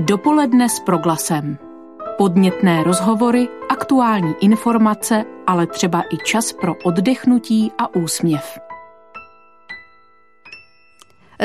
Dopoledne 0.00 0.68
s 0.68 0.80
proglasem. 0.80 1.58
Podnětné 2.18 2.84
rozhovory, 2.84 3.48
aktuální 3.68 4.34
informace, 4.40 5.24
ale 5.46 5.66
třeba 5.66 6.02
i 6.02 6.16
čas 6.24 6.52
pro 6.52 6.74
oddechnutí 6.84 7.72
a 7.78 7.94
úsměv. 7.94 8.58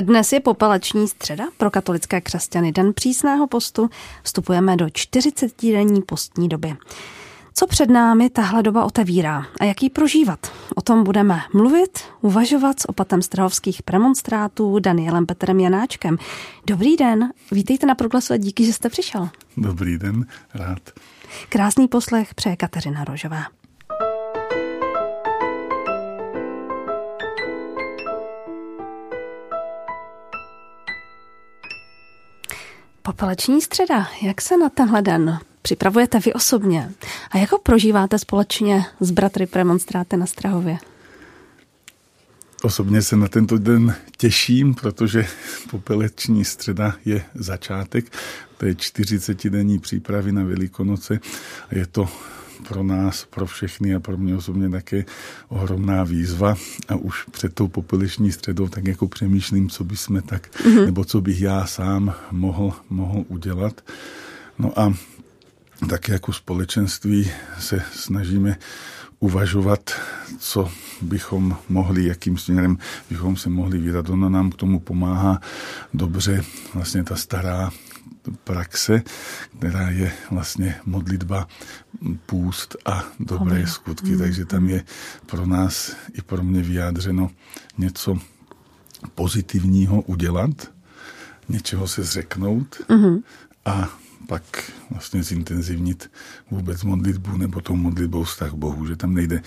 Dnes 0.02 0.34
je 0.34 0.40
popeleční 0.40 1.08
středa 1.08 1.46
pro 1.58 1.72
katolické 1.72 2.22
křesťany, 2.22 2.72
den 2.72 2.94
přísného 2.94 3.48
postu. 3.48 3.90
Vstupujeme 4.24 4.76
do 4.76 4.86
40-denní 4.86 6.02
postní 6.02 6.50
doby. 6.50 6.76
Co 7.56 7.68
před 7.68 7.90
námi 7.90 8.30
tahle 8.30 8.64
doba 8.64 8.86
otevírá 8.86 9.46
a 9.60 9.66
jak 9.66 9.84
ji 9.84 9.90
prožívat? 9.90 10.52
O 10.76 10.82
tom 10.82 11.04
budeme 11.04 11.42
mluvit, 11.54 12.00
uvažovat 12.22 12.80
s 12.80 12.90
opatem 12.90 13.22
strahovských 13.22 13.84
premonstrátů 13.84 14.80
Danielem 14.80 15.26
Petrem 15.26 15.60
Janáčkem. 15.60 16.18
Dobrý 16.68 16.98
den, 16.98 17.34
vítejte 17.52 17.86
na 17.86 17.96
proglasu 17.96 18.34
a 18.34 18.38
díky, 18.38 18.66
že 18.66 18.74
jste 18.74 18.90
přišel. 18.90 19.30
Dobrý 19.58 19.98
den, 19.98 20.26
rád. 20.54 20.80
Krásný 21.50 21.88
poslech 21.88 22.36
přeje 22.36 22.56
Kateřina 22.56 23.04
Rožová. 23.04 23.44
Popeleční 33.02 33.62
středa, 33.62 34.08
jak 34.22 34.42
se 34.42 34.58
na 34.58 34.70
tenhle 34.70 35.02
den 35.02 35.40
připravujete 35.64 36.20
vy 36.20 36.34
osobně? 36.34 36.92
A 37.32 37.38
jak 37.38 37.52
ho 37.52 37.60
prožíváte 37.60 38.20
společně 38.20 38.86
s 39.00 39.12
bratry 39.12 39.48
premonstráty 39.48 40.18
na 40.18 40.26
Strahově? 40.26 40.78
Osobně 42.64 43.02
se 43.02 43.16
na 43.16 43.28
tento 43.28 43.58
den 43.58 43.96
těším, 44.18 44.76
protože 44.76 45.28
popeleční 45.72 46.46
středa 46.46 46.96
je 47.06 47.24
začátek 47.36 48.06
té 48.58 48.72
40-denní 48.72 49.80
přípravy 49.80 50.32
na 50.32 50.44
Velikonoce. 50.44 51.20
Je 51.72 51.88
to 51.88 52.10
pro 52.68 52.84
nás, 52.84 53.26
pro 53.30 53.46
všechny 53.46 53.96
a 53.96 54.00
pro 54.00 54.18
mě 54.18 54.36
osobně 54.36 54.70
také 54.70 55.06
ohromná 55.48 56.04
výzva 56.04 56.56
a 56.88 56.96
už 56.96 57.26
před 57.32 57.54
tou 57.54 57.68
popeleční 57.68 58.32
středou 58.32 58.68
tak 58.68 58.88
jako 58.88 59.08
přemýšlím, 59.08 59.70
co 59.70 59.84
by 59.84 59.98
jsme 59.98 60.22
tak, 60.22 60.50
mm-hmm. 60.56 60.86
nebo 60.86 61.06
co 61.06 61.22
bych 61.22 61.42
já 61.42 61.66
sám 61.66 62.14
mohl, 62.32 62.74
mohl 62.90 63.24
udělat. 63.28 63.82
No 64.60 64.80
a 64.80 64.94
tak 65.90 66.10
jako 66.10 66.34
společenství 66.34 67.32
se 67.60 67.82
snažíme 67.92 68.58
uvažovat, 69.20 69.92
co 70.40 70.72
bychom 71.02 71.58
mohli, 71.70 72.06
jakým 72.06 72.38
směrem 72.38 72.78
bychom 73.10 73.38
se 73.38 73.50
mohli 73.50 73.78
vydat. 73.78 74.10
Ona 74.10 74.30
nám 74.30 74.52
k 74.52 74.56
tomu 74.56 74.80
pomáhá 74.80 75.42
dobře 75.94 76.44
vlastně 76.74 77.04
ta 77.04 77.16
stará 77.16 77.72
praxe, 78.44 79.02
která 79.58 79.90
je 79.90 80.12
vlastně 80.32 80.76
modlitba, 80.86 81.48
půst 82.26 82.76
a 82.86 83.04
dobré 83.20 83.56
Amen. 83.56 83.68
skutky. 83.68 84.12
Mm. 84.12 84.20
Takže 84.20 84.46
tam 84.46 84.70
je 84.70 84.84
pro 85.26 85.46
nás 85.46 85.96
i 86.14 86.22
pro 86.22 86.44
mě 86.44 86.62
vyjádřeno 86.62 87.30
něco 87.78 88.20
pozitivního 89.16 90.02
udělat, 90.02 90.72
něčeho 91.50 91.88
se 91.88 92.04
zřeknout 92.04 92.82
mm. 92.90 93.24
a 93.66 93.90
pak 94.34 94.72
vlastně 94.90 95.24
zintenzivnit 95.24 96.12
vůbec 96.52 96.84
modlitbu 96.84 97.38
nebo 97.38 97.62
tou 97.62 97.76
modlitbou 97.76 98.24
vztah 98.24 98.54
Bohu, 98.54 98.88
že 98.88 98.96
tam 98.96 99.14
nejde 99.14 99.42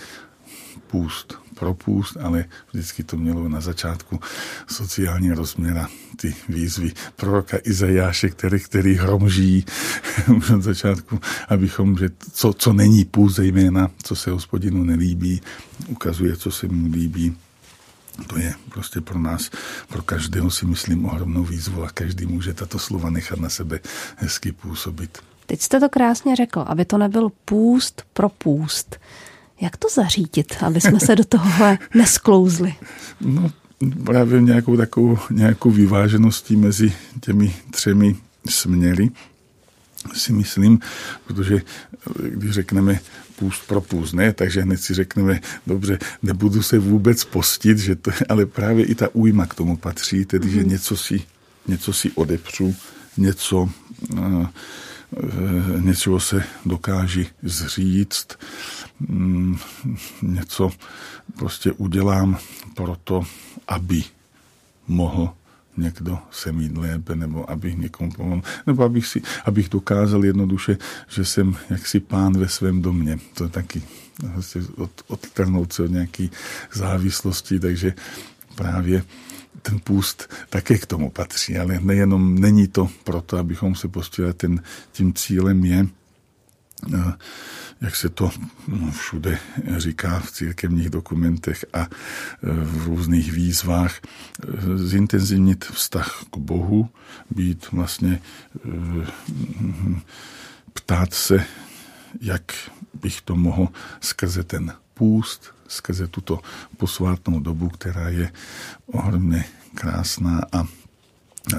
půst 0.87 1.37
pro 1.59 1.73
půst, 1.73 2.17
ale 2.17 2.45
vždycky 2.73 3.03
to 3.03 3.17
mělo 3.17 3.49
na 3.49 3.61
začátku 3.61 4.19
sociální 4.67 5.31
rozměra 5.31 5.89
ty 6.15 6.35
výzvy 6.49 6.91
proroka 7.15 7.57
Izajáše, 7.63 8.29
který, 8.29 8.59
který 8.59 8.95
hromží 8.95 9.65
už 10.37 10.49
od 10.49 10.61
začátku, 10.61 11.19
abychom, 11.49 11.97
že 11.97 12.09
co, 12.33 12.53
co 12.53 12.73
není 12.73 13.05
půst, 13.05 13.35
zejména 13.35 13.91
co 14.03 14.15
se 14.15 14.31
hospodinu 14.31 14.83
nelíbí, 14.83 15.41
ukazuje, 15.87 16.37
co 16.37 16.51
se 16.51 16.67
mu 16.67 16.91
líbí, 16.91 17.35
to 18.27 18.39
je 18.39 18.53
prostě 18.69 19.01
pro 19.01 19.19
nás, 19.19 19.49
pro 19.87 20.01
každého 20.01 20.51
si 20.51 20.65
myslím 20.65 21.05
ohromnou 21.05 21.43
výzvu 21.43 21.83
a 21.83 21.89
každý 21.89 22.25
může 22.25 22.53
tato 22.53 22.79
slova 22.79 23.09
nechat 23.09 23.39
na 23.39 23.49
sebe 23.49 23.79
hezky 24.15 24.51
působit. 24.51 25.17
Teď 25.45 25.61
jste 25.61 25.79
to 25.79 25.89
krásně 25.89 26.35
řekl, 26.35 26.65
aby 26.67 26.85
to 26.85 26.97
nebyl 26.97 27.31
půst 27.45 28.03
pro 28.13 28.29
půst. 28.29 28.99
Jak 29.61 29.77
to 29.77 29.87
zařídit, 29.89 30.55
aby 30.61 30.81
jsme 30.81 30.99
se 30.99 31.15
do 31.15 31.23
tohohle 31.23 31.77
nesklouzli? 31.95 32.75
No, 33.21 33.51
právě 34.05 34.41
nějakou 34.41 34.77
takovou 34.77 35.17
nějakou 35.31 35.71
vyvážeností 35.71 36.55
mezi 36.55 36.93
těmi 37.21 37.55
třemi 37.71 38.15
směry 38.49 39.11
si 40.13 40.33
myslím, 40.33 40.79
protože 41.27 41.61
když 42.29 42.51
řekneme 42.51 42.99
půst 43.39 43.67
pro 43.67 43.81
půst, 43.81 44.13
ne, 44.13 44.33
takže 44.33 44.61
hned 44.61 44.81
si 44.81 44.93
řekneme, 44.93 45.39
dobře, 45.67 45.99
nebudu 46.23 46.61
se 46.63 46.79
vůbec 46.79 47.23
postit, 47.23 47.77
že 47.77 47.95
to, 47.95 48.11
ale 48.29 48.45
právě 48.45 48.85
i 48.85 48.95
ta 48.95 49.07
újma 49.13 49.45
k 49.45 49.55
tomu 49.55 49.77
patří, 49.77 50.25
tedy, 50.25 50.47
mm-hmm. 50.47 50.51
že 50.51 50.59
mhm. 50.59 50.69
něco 50.69 50.97
si, 50.97 51.21
něco 51.67 51.93
si 51.93 52.11
odepřu, 52.11 52.75
něco, 53.17 53.69
uh, 54.09 54.47
něčeho 55.79 56.19
se 56.19 56.43
dokáží 56.65 57.27
zříct, 57.43 58.39
um, 59.09 59.59
něco 60.21 60.71
prostě 61.37 61.71
udělám 61.71 62.37
proto, 62.75 63.23
aby 63.67 64.03
mohl 64.87 65.29
někdo 65.77 66.19
se 66.31 66.51
mít 66.51 66.77
lépe, 66.77 67.15
nebo 67.15 67.49
abych 67.49 67.77
někomu 67.77 68.11
pomohl, 68.11 68.41
nebo 68.67 68.83
abych, 68.83 69.07
si, 69.07 69.21
abych 69.45 69.69
dokázal 69.69 70.25
jednoduše, 70.25 70.77
že 71.07 71.25
jsem 71.25 71.55
jaksi 71.69 71.99
pán 71.99 72.37
ve 72.37 72.47
svém 72.47 72.81
domě. 72.81 73.19
To 73.33 73.43
je 73.43 73.49
taky 73.49 73.81
vlastně 74.23 74.61
od, 74.77 74.91
odtrhnout 75.07 75.73
se 75.73 75.83
od 75.83 75.91
nějaké 75.91 76.27
závislosti, 76.73 77.59
takže 77.59 77.93
právě 78.55 79.03
ten 79.61 79.79
půst 79.79 80.33
také 80.49 80.77
k 80.77 80.85
tomu 80.85 81.09
patří, 81.09 81.57
ale 81.57 81.79
nejenom 81.79 82.35
není 82.35 82.67
to 82.67 82.89
proto, 83.03 83.37
abychom 83.37 83.75
se 83.75 83.87
postihli, 83.87 84.33
ten, 84.33 84.63
tím 84.91 85.13
cílem 85.13 85.65
je 85.65 85.87
jak 87.81 87.95
se 87.95 88.09
to 88.09 88.31
no, 88.67 88.91
všude 88.91 89.39
říká 89.77 90.19
v 90.19 90.31
církevních 90.31 90.89
dokumentech 90.89 91.65
a 91.73 91.79
e, 91.79 91.87
v 92.43 92.85
různých 92.85 93.31
výzvách, 93.31 93.95
e, 93.95 94.77
zintenzivnit 94.77 95.65
vztah 95.65 96.23
k 96.31 96.37
Bohu, 96.37 96.89
být 97.29 97.71
vlastně 97.71 98.11
e, 98.11 99.07
ptát 100.73 101.13
se, 101.13 101.45
jak 102.21 102.53
bych 102.93 103.21
to 103.21 103.35
mohl 103.35 103.67
skrze 104.01 104.43
ten 104.43 104.73
půst, 104.93 105.53
skrze 105.67 106.07
tuto 106.07 106.39
posvátnou 106.77 107.39
dobu, 107.39 107.69
která 107.69 108.09
je 108.09 108.31
ohromně 108.85 109.45
krásná 109.75 110.41
a 110.51 110.63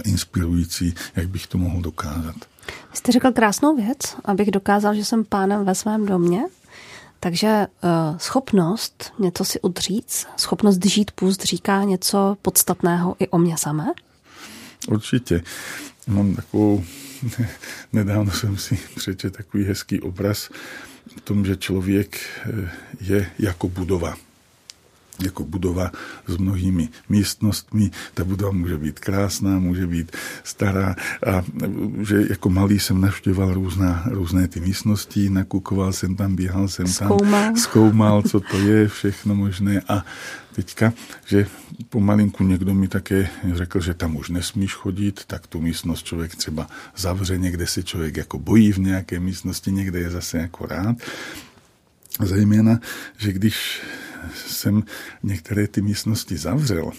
inspirující, 0.05 0.95
jak 1.17 1.29
bych 1.29 1.47
to 1.47 1.59
mohl 1.59 1.83
dokázat. 1.83 2.37
Jste 2.93 3.13
řekl 3.13 3.33
krásnou 3.33 3.77
věc, 3.77 3.99
abych 4.25 4.51
dokázal, 4.51 4.95
že 4.95 5.05
jsem 5.05 5.25
pánem 5.25 5.65
ve 5.65 5.75
svém 5.75 6.07
domě. 6.07 6.43
Takže 7.21 7.67
uh, 7.83 8.19
schopnost 8.19 9.13
něco 9.19 9.45
si 9.45 9.61
udříct, 9.61 10.27
schopnost 10.37 10.85
žít 10.85 11.11
půst 11.11 11.43
říká 11.45 11.83
něco 11.85 12.37
podstatného 12.43 13.17
i 13.19 13.29
o 13.29 13.39
mě 13.39 13.59
samé? 13.59 13.87
Určitě. 14.89 15.43
Mám 16.07 16.35
takovou, 16.35 16.85
nedávno 17.93 18.33
jsem 18.33 18.57
si 18.57 18.79
přečetl 18.97 19.37
takový 19.37 19.65
hezký 19.65 20.01
obraz 20.01 20.51
v 21.17 21.21
tom, 21.21 21.45
že 21.45 21.57
člověk 21.57 22.21
eh, 22.47 22.71
je 23.01 23.31
jako 23.39 23.69
budova 23.69 24.15
jako 25.23 25.45
budova 25.45 25.93
s 26.27 26.37
mnohými 26.37 26.89
místnostmi. 27.09 27.91
Ta 28.15 28.25
budova 28.25 28.53
může 28.53 28.79
být 28.79 29.01
krásná, 29.01 29.59
může 29.59 29.87
být 29.87 30.17
stará 30.45 30.97
a 31.27 31.43
že 32.03 32.27
jako 32.31 32.51
malý 32.51 32.79
jsem 32.79 33.01
navštěvoval 33.01 33.55
různá, 33.55 34.03
různé 34.07 34.49
ty 34.49 34.61
místnosti, 34.61 35.31
nakukoval 35.31 35.93
jsem 35.93 36.17
tam, 36.17 36.37
běhal 36.37 36.69
jsem 36.69 36.87
zkoumal. 36.87 37.43
tam, 37.43 37.57
zkoumal, 37.57 38.23
co 38.23 38.41
to 38.41 38.59
je, 38.59 38.89
všechno 38.89 39.35
možné 39.35 39.81
a 39.89 40.05
teďka, 40.53 40.93
že 41.27 41.47
pomalinku 41.89 42.45
někdo 42.45 42.75
mi 42.75 42.89
také 42.89 43.29
řekl, 43.53 43.81
že 43.81 43.95
tam 43.95 44.17
už 44.17 44.29
nesmíš 44.29 44.75
chodit, 44.75 45.25
tak 45.27 45.47
tu 45.47 45.61
místnost 45.61 46.03
člověk 46.07 46.37
třeba 46.37 46.67
zavře, 46.97 47.39
někde 47.39 47.67
se 47.67 47.83
člověk 47.83 48.17
jako 48.17 48.39
bojí 48.39 48.73
v 48.73 48.79
nějaké 48.79 49.21
místnosti, 49.21 49.73
někde 49.73 49.99
je 49.99 50.11
zase 50.11 50.39
jako 50.39 50.67
rád. 50.67 50.97
Zejména, 52.21 52.81
že 53.19 53.33
když 53.33 53.83
jsem 54.47 54.83
některé 55.23 55.69
ty 55.69 55.83
místnosti 55.83 56.37
zavřel, 56.37 56.93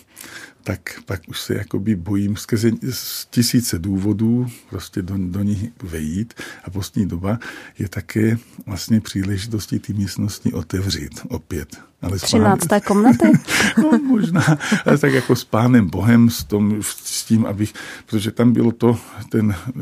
tak 0.63 0.99
pak 1.05 1.21
už 1.27 1.41
se 1.41 1.53
jakoby 1.55 1.95
bojím 1.95 2.37
skrze 2.37 2.71
z 2.89 3.25
tisíce 3.25 3.79
důvodů 3.79 4.47
prostě 4.69 5.01
do, 5.01 5.15
do 5.17 5.43
nich 5.43 5.69
vejít 5.83 6.33
a 6.63 6.69
postní 6.69 7.05
doba 7.05 7.39
je 7.79 7.89
také 7.89 8.37
vlastně 8.65 9.01
příležitostí 9.01 9.79
ty 9.79 9.93
místnosti 9.93 10.53
otevřít 10.53 11.19
opět. 11.29 11.77
Ale 12.01 12.19
13. 12.19 12.65
Pánem, 12.67 12.81
komnaty? 12.81 13.31
no 13.77 13.99
možná, 13.99 14.57
ale 14.85 14.97
tak 14.97 15.13
jako 15.13 15.35
s 15.35 15.43
pánem 15.43 15.89
Bohem, 15.89 16.29
s, 16.29 16.43
tom, 16.43 16.83
s 16.83 17.25
tím, 17.25 17.45
abych, 17.45 17.73
protože 18.05 18.31
tam 18.31 18.53
bylo 18.53 18.71
to, 18.71 18.99
ten 19.29 19.55
eh, 19.67 19.73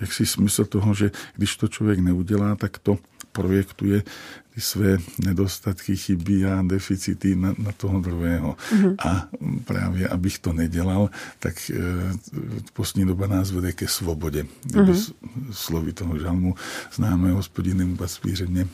jaksi 0.00 0.26
smysl 0.26 0.64
toho, 0.64 0.94
že 0.94 1.10
když 1.36 1.56
to 1.56 1.68
člověk 1.68 1.98
neudělá, 1.98 2.56
tak 2.56 2.78
to 2.78 2.98
projektuje 3.32 4.02
ty 4.54 4.60
své 4.60 4.98
nedostatky, 5.24 5.96
chyby 5.96 6.44
a 6.44 6.62
deficity 6.62 7.36
na, 7.36 7.54
na 7.58 7.72
toho 7.72 8.00
druhého. 8.00 8.56
Mm-hmm. 8.72 8.94
A 9.06 9.28
právě, 9.64 10.08
abych 10.08 10.38
to 10.38 10.52
nedělal, 10.52 11.10
tak 11.38 11.70
e, 11.70 11.74
postní 12.72 13.06
doba 13.06 13.26
nás 13.26 13.50
vede 13.50 13.72
ke 13.72 13.88
svobodě. 13.88 14.46
Mm-hmm. 14.66 15.12
Slovy 15.50 15.92
toho 15.92 16.18
žalmu 16.18 16.54
známe 16.92 17.30
hospodinem 17.32 17.96
paspířeně 17.96 18.68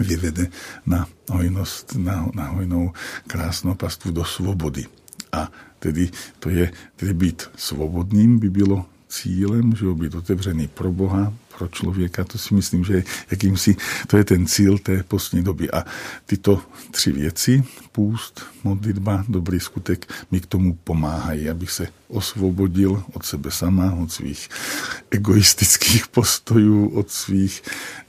vyvede 0.00 0.46
na 0.86 1.08
hojnost, 1.30 1.94
na, 1.94 2.30
na 2.34 2.48
hojnou 2.48 2.92
krásnou 3.26 3.74
pastvu 3.74 4.10
do 4.10 4.24
svobody. 4.24 4.86
A 5.32 5.52
tedy 5.78 6.10
to 6.38 6.50
je, 6.50 6.72
tedy 6.96 7.14
být 7.14 7.42
svobodným 7.56 8.38
by 8.38 8.50
bylo 8.50 8.86
cílem, 9.08 9.76
že 9.76 9.86
být 9.86 10.14
otevřený 10.14 10.68
pro 10.68 10.92
Boha, 10.92 11.32
pro 11.62 11.68
člověka, 11.68 12.24
to 12.24 12.38
si 12.38 12.54
myslím, 12.54 12.84
že 12.84 13.04
jakýmsi, 13.30 13.76
to 14.06 14.16
je 14.16 14.24
ten 14.24 14.46
cíl 14.46 14.78
té 14.78 15.02
postní 15.02 15.42
doby. 15.42 15.70
A 15.70 15.84
tyto 16.26 16.62
tři 16.90 17.12
věci, 17.12 17.64
půst, 17.92 18.42
modlitba, 18.64 19.24
dobrý 19.28 19.60
skutek, 19.60 20.12
mi 20.30 20.40
k 20.40 20.46
tomu 20.46 20.74
pomáhají, 20.74 21.50
abych 21.50 21.70
se 21.70 21.86
osvobodil 22.08 23.02
od 23.12 23.24
sebe 23.24 23.50
sama, 23.50 23.94
od 23.94 24.12
svých 24.12 24.48
egoistických 25.10 26.08
postojů, 26.08 26.88
od 26.88 27.10
svých 27.10 27.62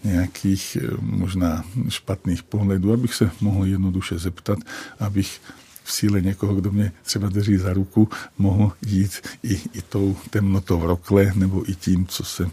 nějakých 0.04 0.78
eh, 0.82 0.88
možná 1.02 1.64
špatných 1.90 2.44
pohledů, 2.44 2.94
abych 2.94 3.14
se 3.14 3.32
mohl 3.42 3.66
jednoduše 3.66 4.18
zeptat, 4.18 4.60
abych 5.00 5.42
v 5.84 5.92
síle 5.92 6.22
někoho, 6.22 6.56
kdo 6.56 6.72
mě 6.72 6.92
třeba 7.04 7.30
drží 7.30 7.58
za 7.58 7.74
ruku, 7.74 8.10
mohu 8.38 8.72
jít 8.86 9.28
i, 9.44 9.54
i 9.54 9.82
tou 9.90 10.16
temnotou 10.30 10.80
v 10.80 10.86
rokle 10.86 11.32
nebo 11.36 11.70
i 11.70 11.76
tím, 11.76 12.08
co 12.08 12.24
se, 12.24 12.50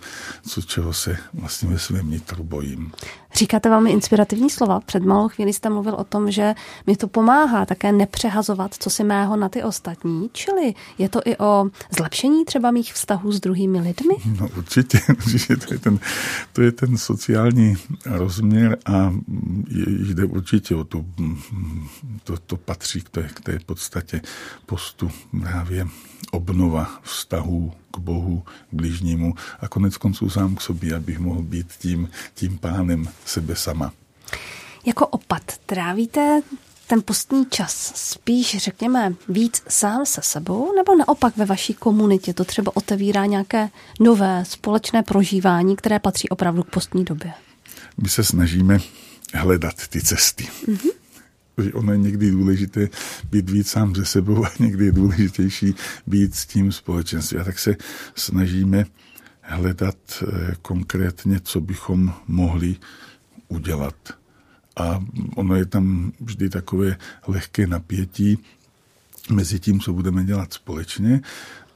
co, 0.49 0.63
čeho 0.63 0.93
se 0.93 1.17
vlastně 1.35 1.69
ve 1.69 1.79
svém 1.79 2.11
nitru 2.11 2.45
bojím. 2.45 2.93
Říkáte 3.35 3.69
velmi 3.69 3.91
inspirativní 3.91 4.51
slova. 4.51 4.81
Před 4.81 5.03
malou 5.03 5.29
chvíli 5.29 5.53
jste 5.53 5.71
mluvil 5.71 5.95
o 5.95 6.05
tom, 6.05 6.31
že 6.31 6.55
mi 6.87 6.97
to 6.97 7.09
pomáhá 7.09 7.67
také 7.67 7.93
nepřehazovat, 7.93 8.75
co 8.75 8.91
si 8.91 9.05
mého 9.05 9.37
na 9.37 9.49
ty 9.49 9.63
ostatní. 9.63 10.31
Čili 10.33 10.75
je 10.99 11.09
to 11.09 11.21
i 11.25 11.37
o 11.37 11.67
zlepšení 11.97 12.45
třeba 12.45 12.71
mých 12.71 12.93
vztahů 12.93 13.33
s 13.33 13.41
druhými 13.41 13.81
lidmi? 13.81 14.15
No 14.41 14.49
určitě, 14.57 15.01
určitě 15.09 15.57
to 15.57 15.75
je 15.75 15.79
ten, 15.79 15.99
to 16.53 16.63
je 16.63 16.73
ten 16.73 16.99
sociální 16.99 17.77
rozměr 18.07 18.79
a 18.87 19.15
jde 19.87 20.25
určitě 20.25 20.75
o 20.75 20.85
tu, 20.85 21.07
to, 22.25 22.37
to 22.47 22.57
patří 22.57 23.01
k 23.01 23.09
té, 23.09 23.29
k 23.35 23.41
té 23.41 23.59
podstatě 23.67 24.21
postu 24.67 25.11
právě 25.41 25.87
obnova 26.31 27.01
vztahů 27.03 27.73
k 27.91 27.99
Bohu, 27.99 28.43
k 28.71 28.75
bližnímu 28.75 29.35
a 29.61 29.69
konec 29.69 29.97
konců 29.97 30.31
sám 30.31 30.57
k 30.57 30.61
sobě, 30.61 30.97
abych 30.97 31.19
mohl 31.19 31.43
být 31.43 31.67
tím, 31.79 32.11
tím 32.35 32.59
pánem 32.59 33.09
sebe 33.25 33.57
sama. 33.57 33.93
Jako 34.87 35.07
opat 35.07 35.43
trávíte 35.67 36.43
ten 36.87 37.03
postní 37.03 37.47
čas 37.47 37.93
spíš, 37.95 38.57
řekněme, 38.59 39.15
víc 39.29 39.63
sám 39.69 40.07
se 40.07 40.21
sebou, 40.23 40.73
nebo 40.77 40.97
naopak 40.97 41.37
ve 41.37 41.45
vaší 41.45 41.75
komunitě 41.75 42.35
to 42.35 42.45
třeba 42.45 42.77
otevírá 42.77 43.27
nějaké 43.27 43.69
nové 44.01 44.45
společné 44.45 45.03
prožívání, 45.03 45.77
které 45.77 45.99
patří 45.99 46.29
opravdu 46.29 46.63
k 46.63 46.71
postní 46.71 47.05
době? 47.05 47.33
My 48.03 48.09
se 48.09 48.25
snažíme 48.25 48.79
hledat 49.35 49.75
ty 49.89 50.01
cesty. 50.01 50.49
Mm-hmm 50.67 51.00
protože 51.55 51.73
ono 51.73 51.93
je 51.93 51.99
někdy 51.99 52.31
důležité 52.31 52.89
být 53.31 53.51
víc 53.51 53.69
sám 53.69 53.95
ze 53.95 54.05
sebou 54.05 54.45
a 54.45 54.51
někdy 54.59 54.85
je 54.85 54.93
důležitější 54.93 55.75
být 56.07 56.35
s 56.35 56.47
tím 56.47 56.73
společenstvím. 56.73 57.41
A 57.41 57.45
tak 57.45 57.59
se 57.59 57.77
snažíme 58.15 58.85
hledat 59.43 59.97
eh, 60.23 60.55
konkrétně, 60.63 61.41
co 61.41 61.61
bychom 61.61 62.15
mohli 62.29 62.77
udělat. 63.49 63.95
A 64.77 65.05
ono 65.37 65.55
je 65.55 65.67
tam 65.67 66.13
vždy 66.21 66.51
takové 66.51 66.97
lehké 67.27 67.67
napětí 67.67 68.39
mezi 69.31 69.61
tím, 69.61 69.81
co 69.81 69.93
budeme 69.93 70.25
dělat 70.25 70.53
společně 70.53 71.21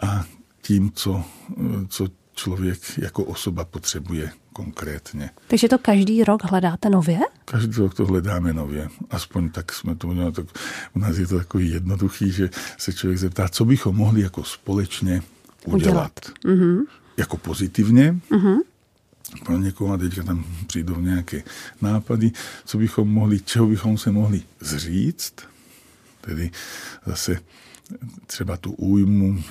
a 0.00 0.24
tím, 0.62 0.92
co, 0.94 1.24
eh, 1.50 1.86
co 1.88 2.08
člověk 2.34 2.98
jako 2.98 3.24
osoba 3.24 3.64
potřebuje 3.64 4.30
konkrétně. 4.52 5.30
Takže 5.48 5.68
to 5.68 5.78
každý 5.78 6.24
rok 6.24 6.44
hledáte 6.44 6.90
nově? 6.90 7.18
Každý 7.44 7.81
rok 7.81 7.94
to 7.94 8.06
hledáme 8.06 8.52
nově. 8.52 8.88
Aspoň 9.11 9.50
tak 9.50 9.73
jsme 9.73 9.94
to 9.94 10.08
udělali. 10.08 10.32
Tak 10.32 10.46
u 10.94 10.99
nás 10.99 11.17
je 11.17 11.26
to 11.26 11.38
takový 11.38 11.70
jednoduchý, 11.70 12.32
že 12.32 12.50
se 12.79 12.93
člověk 12.93 13.19
zeptá, 13.19 13.49
co 13.49 13.64
bychom 13.64 13.96
mohli 13.96 14.20
jako 14.20 14.44
společně 14.44 15.23
udělat. 15.64 15.75
udělat. 15.75 16.12
Mm-hmm. 16.44 16.81
Jako 17.17 17.37
pozitivně, 17.37 18.20
mm-hmm. 18.31 18.56
pro 19.44 19.58
někoho 19.58 19.94
a 19.94 19.96
teďka 19.96 20.23
tam 20.23 20.44
přijdou 20.67 21.00
nějaké 21.00 21.43
nápady, 21.82 22.32
co 22.64 22.79
bychom 22.79 23.08
mohli, 23.08 23.41
čeho 23.41 23.67
bychom 23.67 23.99
se 23.99 24.12
mohli 24.12 24.43
zříct, 24.61 25.43
tedy 26.20 26.50
zase 27.06 27.41
třeba 28.26 28.56
tu 28.56 28.72
újmu, 28.72 29.42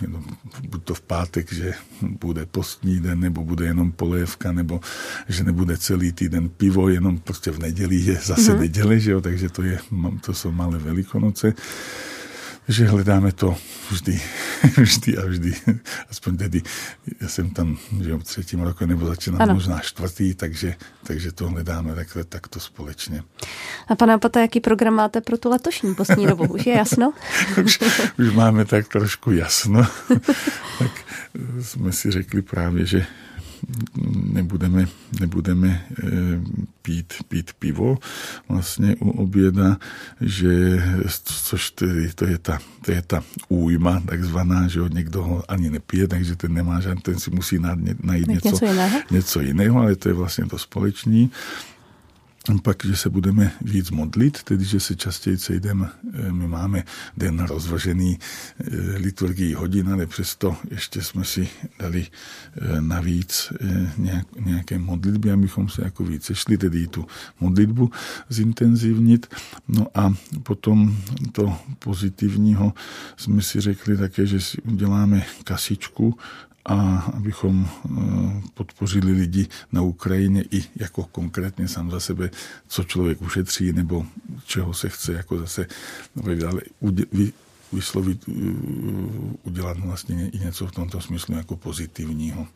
buď 0.70 0.84
to 0.84 0.94
v 0.94 1.02
pátek, 1.02 1.54
že 1.54 1.74
bude 2.02 2.46
postní 2.46 3.00
den, 3.00 3.20
nebo 3.20 3.44
bude 3.44 3.66
jenom 3.66 3.92
polévka, 3.92 4.52
nebo 4.52 4.82
že 5.30 5.44
nebude 5.44 5.78
celý 5.78 6.12
týden 6.12 6.50
pivo, 6.50 6.90
jenom 6.90 7.20
prostě 7.20 7.52
v 7.52 7.60
neděli 7.60 7.96
je 7.96 8.16
zase 8.24 8.42
mm-hmm. 8.42 8.60
neděle, 8.60 9.00
že 9.00 9.12
jo, 9.12 9.22
takže 9.22 9.50
to, 9.50 9.64
je, 9.64 9.80
to 10.26 10.34
jsou 10.34 10.52
malé 10.52 10.78
velikonoce 10.78 11.54
že 12.68 12.88
hledáme 12.88 13.32
to 13.32 13.56
vždy, 13.92 14.22
vždy 14.78 15.18
a 15.18 15.26
vždy. 15.26 15.54
Aspoň 16.10 16.38
tedy, 16.38 16.62
já 17.22 17.28
jsem 17.28 17.50
tam 17.50 17.78
že 18.02 18.16
v 18.16 18.24
třetím 18.24 18.62
roku 18.62 18.86
nebo 18.86 19.06
začínám 19.06 19.42
ano. 19.42 19.54
možná 19.54 19.80
čtvrtý, 19.80 20.34
takže, 20.34 20.76
takže 21.04 21.32
to 21.32 21.50
hledáme 21.50 21.96
takhle 21.96 22.24
takto 22.24 22.60
společně. 22.60 23.24
A 23.88 23.96
pane 23.96 24.14
Apata, 24.14 24.42
jaký 24.42 24.60
program 24.60 24.94
máte 24.94 25.22
pro 25.22 25.38
tu 25.38 25.50
letošní 25.50 25.96
postní 25.96 26.28
dobu? 26.28 26.44
Už 26.44 26.66
je 26.66 26.74
jasno? 26.74 27.14
už, 27.66 27.80
už 28.20 28.34
máme 28.34 28.66
tak 28.66 28.88
trošku 28.88 29.32
jasno. 29.32 29.88
tak 30.80 30.92
jsme 31.62 31.92
si 31.92 32.12
řekli 32.12 32.42
právě, 32.42 32.86
že 32.86 33.06
nebudeme, 34.34 34.88
nebudeme 35.20 35.86
eh, 36.04 36.08
pít, 36.82 37.14
pít 37.28 37.52
pivo 37.60 37.98
vlastně 38.50 38.96
u 38.96 39.10
oběda, 39.10 39.78
že, 40.22 40.84
což 41.24 41.72
tedy, 41.72 42.10
to 42.16 42.26
je 42.26 42.38
ta, 42.38 42.60
to 42.86 42.92
je 42.92 43.02
ta 43.02 43.24
újma 43.50 44.00
takzvaná, 44.06 44.68
že 44.68 44.80
někdo 44.94 45.24
ho 45.24 45.44
ani 45.48 45.70
nepije, 45.70 46.08
takže 46.08 46.36
ten 46.36 46.54
nemá 46.54 46.80
žádný, 46.80 47.02
ten 47.02 47.20
si 47.20 47.32
musí 47.32 47.60
najít 48.04 48.28
něco, 48.28 48.50
něco, 48.50 48.66
jiného? 48.66 49.00
něco 49.12 49.42
jiného, 49.42 49.80
ale 49.80 49.96
to 49.96 50.10
je 50.10 50.14
vlastně 50.14 50.46
to 50.46 50.58
společný 50.58 51.32
pak, 52.62 52.86
že 52.86 52.96
se 52.96 53.10
budeme 53.10 53.52
víc 53.62 53.92
modlit, 53.92 54.44
tedy 54.44 54.66
že 54.66 54.80
se 54.80 54.96
častěji 54.96 55.38
sejdeme, 55.38 55.90
eh, 56.14 56.32
my 56.32 56.48
máme 56.48 56.84
den 57.18 57.40
rozvržený 57.40 58.20
eh, 58.20 58.98
liturgii 58.98 59.54
hodin, 59.54 59.90
ale 59.90 60.06
přesto 60.06 60.58
ještě 60.72 61.02
jsme 61.02 61.26
si 61.26 61.50
dali 61.80 62.08
eh, 62.08 62.82
navíc 62.82 63.54
nějaké 64.40 64.80
modlitby, 64.80 65.32
abychom 65.32 65.70
se 65.70 65.82
jako 65.84 66.04
víc 66.04 66.24
sešli, 66.24 66.58
tedy 66.58 66.88
tu 66.88 67.08
modlitbu 67.40 67.92
zintenzivnit. 68.30 69.36
No 69.68 69.88
a 69.96 70.14
potom 70.44 70.98
to 71.32 71.58
pozitivního 71.80 72.74
jsme 73.18 73.42
si 73.42 73.62
řekli 73.62 73.98
také, 73.98 74.26
že 74.26 74.42
si 74.42 74.62
uděláme 74.62 75.26
kasičku 75.44 76.18
a 76.66 77.00
abychom 77.14 77.68
eh, 77.68 78.42
podpořili 78.54 79.12
lidi 79.12 79.48
na 79.72 79.82
Ukrajině 79.82 80.44
i 80.52 80.64
jako 80.76 81.04
konkrétně 81.04 81.68
sám 81.68 81.92
za 81.92 82.00
sebe, 82.00 82.30
co 82.68 82.84
člověk 82.84 83.22
ušetří 83.22 83.74
nebo 83.74 84.06
čeho 84.46 84.74
se 84.74 84.90
chce 84.90 85.14
jako 85.14 85.40
zase 85.40 85.68
vyslovit, 87.74 88.26
eh, 88.30 88.32
udělat 89.44 89.78
vlastně 89.80 90.30
i 90.30 90.40
něco 90.40 90.68
v 90.68 90.72
tomto 90.72 91.02
smyslu 91.02 91.36
jako 91.36 91.56
pozitivního. 91.56 92.48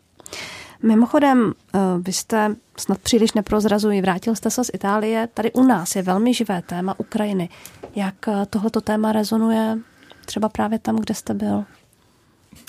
Mimochodem, 0.83 1.53
eh, 1.73 1.79
vy 1.99 2.13
jste 2.13 2.55
snad 2.77 2.97
příliš 2.97 3.33
neprozrazují, 3.33 4.01
vrátil 4.01 4.35
jste 4.35 4.49
se 4.49 4.63
z 4.63 4.71
Itálie. 4.73 5.27
Tady 5.33 5.51
u 5.51 5.63
nás 5.63 5.95
je 5.95 6.01
velmi 6.01 6.33
živé 6.33 6.61
téma 6.61 6.99
Ukrajiny. 6.99 7.49
Jak 7.95 8.15
tohleto 8.49 8.81
téma 8.81 9.11
rezonuje 9.11 9.77
třeba 10.25 10.49
právě 10.49 10.79
tam, 10.79 10.95
kde 10.95 11.13
jste 11.13 11.33
byl? 11.33 11.65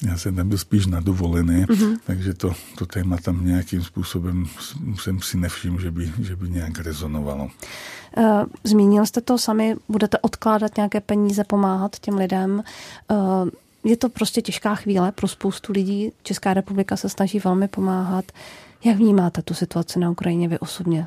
Já 0.07 0.18
jsem 0.18 0.37
tam 0.37 0.49
byl 0.49 0.59
spíš 0.59 0.87
na 0.87 1.00
dovolené, 1.00 1.64
mm-hmm. 1.64 1.99
takže 2.07 2.35
to, 2.35 2.52
to 2.78 2.87
téma 2.87 3.16
tam 3.16 3.47
nějakým 3.47 3.83
způsobem 3.83 4.47
jsem 5.02 5.21
si 5.21 5.37
nevšiml, 5.37 5.80
že 5.80 5.90
by, 5.90 6.12
že 6.21 6.37
by 6.37 6.50
nějak 6.50 6.78
rezonovalo. 6.78 7.50
Eh, 8.16 8.45
zmínil 8.64 9.07
jste 9.07 9.21
to 9.21 9.38
sami, 9.38 9.76
budete 9.88 10.18
odkládat 10.18 10.76
nějaké 10.76 11.00
peníze, 11.00 11.45
pomáhat 11.45 11.99
těm 11.99 12.14
lidem. 12.14 12.62
Eh, 13.11 13.14
je 13.85 13.97
to 13.97 14.09
prostě 14.09 14.42
těžká 14.42 14.75
chvíle 14.75 15.12
pro 15.12 15.28
spoustu 15.28 15.73
lidí. 15.73 16.12
Česká 16.23 16.54
republika 16.54 16.97
se 16.97 17.09
snaží 17.09 17.38
velmi 17.38 17.68
pomáhat. 17.68 18.25
Jak 18.85 18.97
vnímáte 18.97 19.42
tu 19.42 19.54
situaci 19.54 19.99
na 19.99 20.11
Ukrajině 20.11 20.49
vy 20.49 20.59
osobně? 20.59 21.07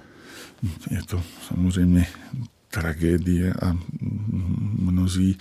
Je 0.92 1.04
to 1.04 1.24
samozřejmě 1.48 2.08
tragédie 2.72 3.54
a 3.54 3.78
mnozí, 4.80 5.38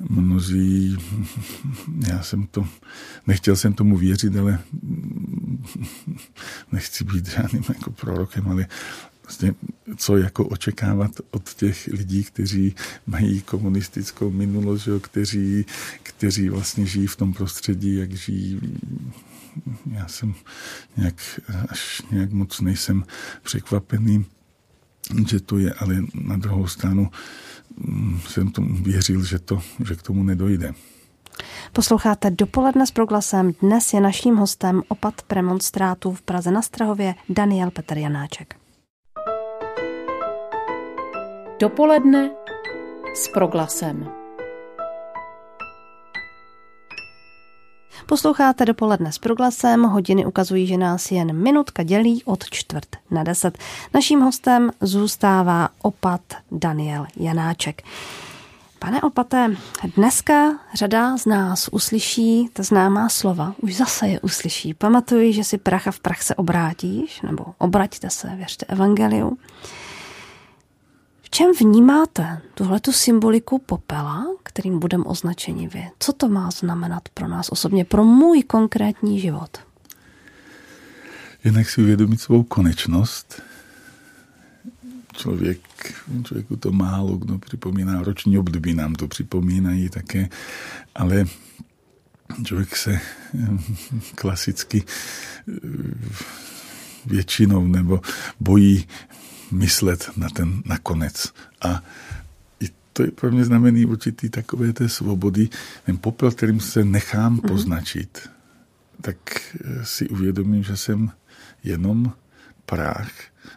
mnozí, 0.00 0.96
já 2.08 2.22
jsem 2.22 2.46
to, 2.46 2.68
nechtěl 3.26 3.56
jsem 3.56 3.72
tomu 3.72 3.96
věřit, 3.96 4.36
ale 4.36 4.58
nechci 6.72 7.04
být 7.04 7.28
žádným 7.28 7.64
jako 7.68 7.90
prorokem, 7.90 8.48
ale 8.48 8.66
vlastně 9.22 9.54
co 9.96 10.16
jako 10.16 10.46
očekávat 10.46 11.10
od 11.30 11.54
těch 11.54 11.86
lidí, 11.92 12.24
kteří 12.24 12.74
mají 13.06 13.40
komunistickou 13.40 14.30
minulost, 14.30 14.82
že, 14.82 14.90
kteří, 15.00 15.66
kteří 16.02 16.48
vlastně 16.48 16.86
žijí 16.86 17.06
v 17.06 17.16
tom 17.16 17.32
prostředí, 17.32 17.94
jak 17.94 18.12
žijí. 18.12 18.60
Já 19.92 20.08
jsem 20.08 20.34
nějak, 20.96 21.40
až 21.68 22.02
nějak 22.10 22.32
moc 22.32 22.60
nejsem 22.60 23.04
překvapený, 23.42 24.24
že 25.28 25.40
to 25.40 25.58
je, 25.58 25.72
ale 25.72 25.94
na 26.14 26.36
druhou 26.36 26.66
stranu 26.66 27.10
mm, 27.76 28.20
jsem 28.26 28.50
tomu 28.50 28.74
věřil, 28.74 29.24
že, 29.24 29.38
to, 29.38 29.62
že 29.84 29.94
k 29.94 30.02
tomu 30.02 30.22
nedojde. 30.22 30.74
Posloucháte 31.72 32.30
dopoledne 32.30 32.86
s 32.86 32.90
proglasem. 32.90 33.52
Dnes 33.62 33.92
je 33.92 34.00
naším 34.00 34.36
hostem 34.36 34.82
opat 34.88 35.22
premonstrátů 35.22 36.12
v 36.12 36.22
Praze 36.22 36.50
na 36.50 36.62
Strahově 36.62 37.14
Daniel 37.28 37.70
Petr 37.70 37.98
Janáček. 37.98 38.56
Dopoledne 41.60 42.30
s 43.14 43.28
proglasem. 43.28 44.17
Posloucháte 48.06 48.64
dopoledne 48.64 49.12
s 49.12 49.18
proglasem, 49.18 49.82
hodiny 49.82 50.26
ukazují, 50.26 50.66
že 50.66 50.76
nás 50.76 51.10
jen 51.10 51.32
minutka 51.32 51.82
dělí 51.82 52.22
od 52.24 52.44
čtvrt 52.50 52.96
na 53.10 53.22
deset. 53.22 53.58
Naším 53.94 54.20
hostem 54.20 54.70
zůstává 54.80 55.68
opat 55.82 56.20
Daniel 56.52 57.06
Janáček. 57.16 57.82
Pane 58.78 59.02
opate, 59.02 59.56
dneska 59.96 60.58
řada 60.74 61.16
z 61.16 61.26
nás 61.26 61.68
uslyší 61.72 62.48
ta 62.52 62.62
známá 62.62 63.08
slova, 63.08 63.54
už 63.60 63.76
zase 63.76 64.08
je 64.08 64.20
uslyší. 64.20 64.74
Pamatuji, 64.74 65.32
že 65.32 65.44
si 65.44 65.58
pracha 65.58 65.90
v 65.90 66.00
prach 66.00 66.22
se 66.22 66.34
obrátíš, 66.34 67.20
nebo 67.20 67.44
obraťte 67.58 68.10
se, 68.10 68.28
věřte 68.36 68.66
evangeliu. 68.68 69.38
V 71.28 71.30
čem 71.30 71.52
vnímáte 71.60 72.40
tuhletu 72.54 72.92
symboliku 72.92 73.58
popela, 73.58 74.26
kterým 74.42 74.78
budeme 74.78 75.04
označeni 75.04 75.68
vy? 75.68 75.84
Co 75.98 76.12
to 76.12 76.28
má 76.28 76.50
znamenat 76.50 77.08
pro 77.14 77.28
nás 77.28 77.48
osobně, 77.48 77.84
pro 77.84 78.04
můj 78.04 78.42
konkrétní 78.42 79.20
život? 79.20 79.58
Jednak 81.44 81.70
si 81.70 81.80
uvědomit 81.82 82.20
svou 82.20 82.42
konečnost. 82.42 83.42
Člověk, 85.12 85.60
člověku 86.24 86.56
to 86.56 86.72
málo 86.72 87.16
kdo 87.16 87.38
připomíná, 87.38 88.02
roční 88.02 88.38
období 88.38 88.74
nám 88.74 88.94
to 88.94 89.08
připomínají 89.08 89.88
také, 89.88 90.28
ale 90.94 91.24
člověk 92.44 92.76
se 92.76 93.00
klasicky 94.14 94.84
eh, 95.48 95.52
většinou 97.06 97.66
nebo 97.66 98.00
bojí 98.40 98.86
myslet 99.50 100.10
na 100.16 100.28
ten 100.28 100.62
nakonec. 100.64 101.32
A 101.62 101.82
i 102.60 102.68
to 102.92 103.02
je 103.02 103.10
pro 103.10 103.30
mě 103.30 103.44
znamený 103.44 103.86
určitý 103.86 104.28
takové 104.28 104.72
té 104.72 104.88
svobody. 104.88 105.48
Ten 105.86 105.98
popel, 105.98 106.30
kterým 106.30 106.60
se 106.60 106.84
nechám 106.84 107.36
mm-hmm. 107.36 107.48
poznačit, 107.48 108.30
tak 109.00 109.16
eh, 109.64 109.84
si 109.84 110.08
uvědomím, 110.08 110.62
že 110.62 110.76
jsem 110.76 111.10
jenom 111.64 112.12
prach 112.66 113.12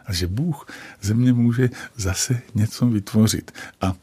a 0.06 0.12
že 0.12 0.26
Bůh 0.26 0.66
ze 1.00 1.14
mě 1.14 1.32
může 1.32 1.70
zase 1.96 2.40
něco 2.54 2.86
vytvořit. 2.86 3.52
A 3.80 3.94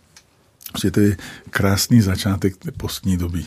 že 0.82 0.92
to 0.92 1.00
je 1.00 1.18
krásný 1.50 2.02
začátek 2.02 2.54
postní 2.78 3.18
doby. 3.18 3.46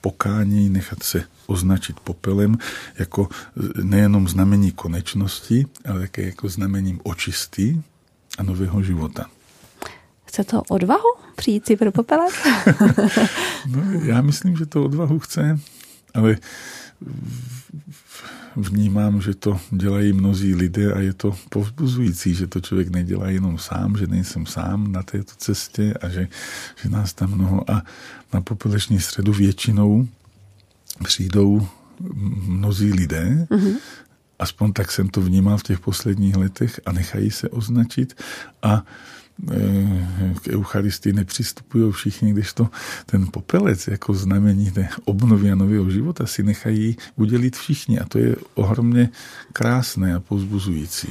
Pokání, 0.00 0.70
nechat 0.70 1.02
se 1.02 1.24
označit 1.46 2.00
popelem 2.00 2.58
jako 2.98 3.28
nejenom 3.82 4.28
znamení 4.28 4.72
konečnosti, 4.72 5.66
ale 5.84 6.00
také 6.00 6.22
jako 6.22 6.48
znamením 6.48 7.00
očistý 7.02 7.82
a 8.38 8.42
nového 8.42 8.82
života. 8.82 9.26
Chce 10.24 10.44
to 10.44 10.62
odvahu 10.68 11.08
přijít 11.36 11.66
si 11.66 11.76
pro 11.76 11.92
popelem? 11.92 12.28
no, 13.66 13.82
já 14.02 14.22
myslím, 14.22 14.56
že 14.56 14.66
to 14.66 14.84
odvahu 14.84 15.18
chce, 15.18 15.58
ale 16.14 16.36
vnímám, 18.58 19.22
že 19.22 19.34
to 19.34 19.60
dělají 19.70 20.12
mnozí 20.12 20.54
lidé 20.54 20.92
a 20.92 20.98
je 20.98 21.12
to 21.12 21.36
povzbuzující, 21.48 22.34
že 22.34 22.46
to 22.46 22.60
člověk 22.60 22.88
nedělá 22.88 23.28
jenom 23.28 23.58
sám, 23.58 23.96
že 23.96 24.06
nejsem 24.06 24.46
sám 24.46 24.92
na 24.92 25.02
této 25.02 25.32
cestě 25.36 25.94
a 25.94 26.08
že, 26.08 26.28
že 26.82 26.88
nás 26.88 27.14
tam 27.14 27.34
mnoho 27.34 27.70
a 27.70 27.82
na 28.32 28.40
popeleční 28.40 29.00
středu 29.00 29.32
většinou 29.32 30.08
přijdou 31.04 31.68
mnozí 32.46 32.92
lidé, 32.92 33.46
mm-hmm. 33.50 33.76
aspoň 34.38 34.72
tak 34.72 34.92
jsem 34.92 35.08
to 35.08 35.20
vnímal 35.20 35.58
v 35.58 35.62
těch 35.62 35.80
posledních 35.80 36.36
letech 36.36 36.80
a 36.86 36.92
nechají 36.92 37.30
se 37.30 37.48
označit 37.48 38.22
a 38.62 38.84
k 40.42 40.48
Eucharistii 40.48 41.12
nepřistupují 41.12 41.92
všichni, 41.92 42.32
když 42.32 42.52
to 42.52 42.68
ten 43.06 43.26
popelec 43.32 43.88
jako 43.88 44.14
znamení 44.14 44.70
té 44.70 44.88
obnovy 45.04 45.52
a 45.52 45.54
nového 45.54 45.90
života 45.90 46.26
si 46.26 46.42
nechají 46.42 46.96
udělit 47.16 47.56
všichni 47.56 47.98
a 47.98 48.04
to 48.04 48.18
je 48.18 48.36
ohromně 48.54 49.08
krásné 49.52 50.14
a 50.14 50.20
pozbuzující. 50.20 51.08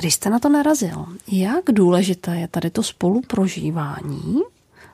Když 0.00 0.14
jste 0.14 0.30
na 0.30 0.38
to 0.38 0.48
narazil, 0.48 1.06
jak 1.32 1.64
důležité 1.72 2.36
je 2.36 2.48
tady 2.48 2.70
to 2.70 2.82
spoluprožívání 2.82 4.42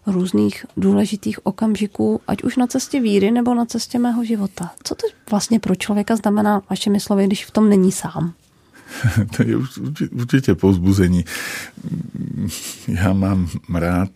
různých 0.06 0.66
důležitých 0.76 1.46
okamžiků, 1.46 2.20
ať 2.26 2.42
už 2.42 2.56
na 2.56 2.66
cestě 2.66 3.00
víry 3.00 3.30
nebo 3.30 3.54
na 3.54 3.66
cestě 3.66 3.98
mého 3.98 4.24
života? 4.24 4.70
Co 4.82 4.94
to 4.94 5.06
vlastně 5.30 5.60
pro 5.60 5.74
člověka 5.74 6.16
znamená, 6.16 6.62
vašimi 6.70 7.00
slovy, 7.00 7.26
když 7.26 7.44
v 7.44 7.50
tom 7.50 7.68
není 7.68 7.92
sám? 7.92 8.34
to 9.36 9.42
je 9.42 9.56
určitě 10.10 10.54
pozbuzení. 10.54 11.24
Já 12.88 13.12
mám 13.12 13.48
rád 13.74 14.10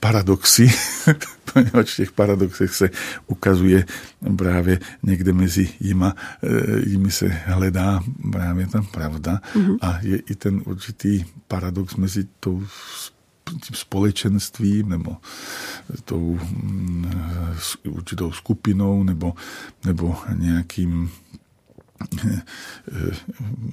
paradoxy, 0.00 0.72
poněvadž 1.52 1.92
v 1.92 1.96
těch 1.96 2.12
paradoxech 2.12 2.74
se 2.74 2.90
ukazuje 3.26 3.84
právě 4.36 4.80
někde 5.02 5.32
mezi 5.32 5.68
jima, 5.80 6.14
eh, 6.42 6.88
jimi 6.88 7.10
se 7.10 7.28
hledá 7.28 8.02
právě 8.32 8.66
ta 8.66 8.82
pravda 8.82 9.40
mm-hmm. 9.54 9.78
a 9.80 9.98
je 10.02 10.16
i 10.16 10.34
ten 10.34 10.62
určitý 10.64 11.24
paradox 11.48 11.94
mezi 11.96 12.26
tou 12.40 12.66
tím 13.50 13.76
společenstvím 13.76 14.88
nebo 14.88 15.16
tou 16.04 16.38
mm, 16.62 17.10
určitou 17.88 18.32
skupinou 18.32 19.02
nebo, 19.02 19.34
nebo 19.84 20.16
nějakým 20.34 21.10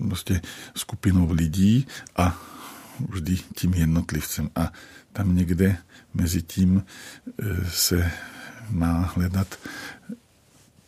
prostě 0.08 0.42
skupinou 0.76 1.32
lidí 1.32 1.88
a 2.16 2.42
vždy 3.10 3.38
tím 3.56 3.74
jednotlivcem. 3.74 4.50
A 4.56 4.72
tam 5.14 5.36
někde 5.36 5.78
mezi 6.14 6.42
tím 6.42 6.84
eh, 7.28 7.44
se 7.70 8.12
má 8.70 9.12
hledat 9.16 9.58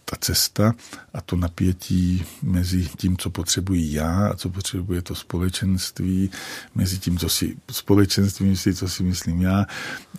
ta 0.05 0.15
cesta 0.19 0.75
a 1.13 1.21
to 1.21 1.35
napětí 1.35 2.25
mezi 2.41 2.87
tím, 2.97 3.17
co 3.17 3.29
potřebuji 3.29 3.93
já 3.93 4.27
a 4.27 4.35
co 4.35 4.49
potřebuje 4.49 5.01
to 5.01 5.15
společenství, 5.15 6.31
mezi 6.75 6.99
tím, 6.99 7.17
co 7.17 7.29
si 7.29 7.57
společenství 7.71 8.45
myslí, 8.49 8.73
co 8.73 8.89
si 8.89 9.03
myslím 9.03 9.41
já, 9.41 9.65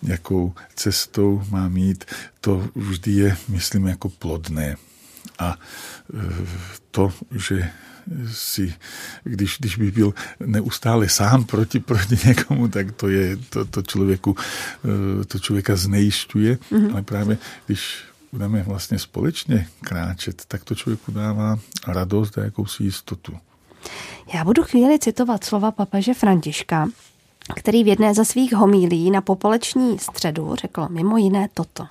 jakou 0.02 0.54
cestou 0.74 1.42
má 1.50 1.68
mít, 1.68 2.04
to 2.40 2.68
vždy 2.74 3.12
je, 3.12 3.36
myslím, 3.48 3.86
jako 3.86 4.08
plodné. 4.08 4.76
A 5.38 5.54
e, 5.54 6.46
to, 6.90 7.12
že 7.30 7.70
si, 8.32 8.74
když, 9.24 9.56
když 9.60 9.76
by 9.76 9.90
byl 9.90 10.14
neustále 10.40 11.08
sám 11.08 11.44
proti, 11.44 11.80
proti 11.80 12.18
někomu, 12.26 12.68
tak 12.68 12.92
to 12.92 13.08
je, 13.08 13.36
to, 13.36 13.64
to 13.64 13.82
člověku, 13.82 14.36
e, 15.20 15.24
to 15.24 15.38
člověka 15.38 15.76
znejišťuje, 15.76 16.54
mm-hmm. 16.54 16.92
ale 16.92 17.02
právě 17.02 17.38
když 17.66 18.04
budeme 18.32 18.62
vlastně 18.62 18.98
společně 18.98 19.68
kráčet, 19.80 20.42
tak 20.48 20.64
to 20.64 20.74
člověku 20.74 21.12
dává 21.12 21.58
radost 21.86 22.38
a 22.38 22.44
jakousi 22.44 22.82
jistotu. 22.84 23.38
Já 24.34 24.44
budu 24.44 24.62
chvíli 24.62 24.98
citovat 24.98 25.44
slova 25.44 25.70
papeže 25.70 26.14
Františka, 26.14 26.88
který 27.56 27.84
v 27.84 27.86
jedné 27.86 28.14
ze 28.14 28.24
svých 28.24 28.52
homílí 28.52 29.10
na 29.10 29.20
popoleční 29.20 29.98
středu 29.98 30.54
řekl 30.54 30.86
mimo 30.90 31.16
jiné 31.16 31.48
toto. 31.54 31.86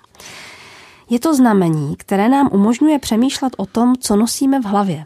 Je 1.10 1.20
to 1.20 1.36
znamení, 1.36 1.96
které 1.96 2.30
nám 2.30 2.50
umožňuje 2.52 3.00
přemýšlet 3.00 3.54
o 3.58 3.66
tom, 3.66 3.94
co 4.00 4.16
nosíme 4.16 4.60
v 4.60 4.66
hlavě. 4.66 5.06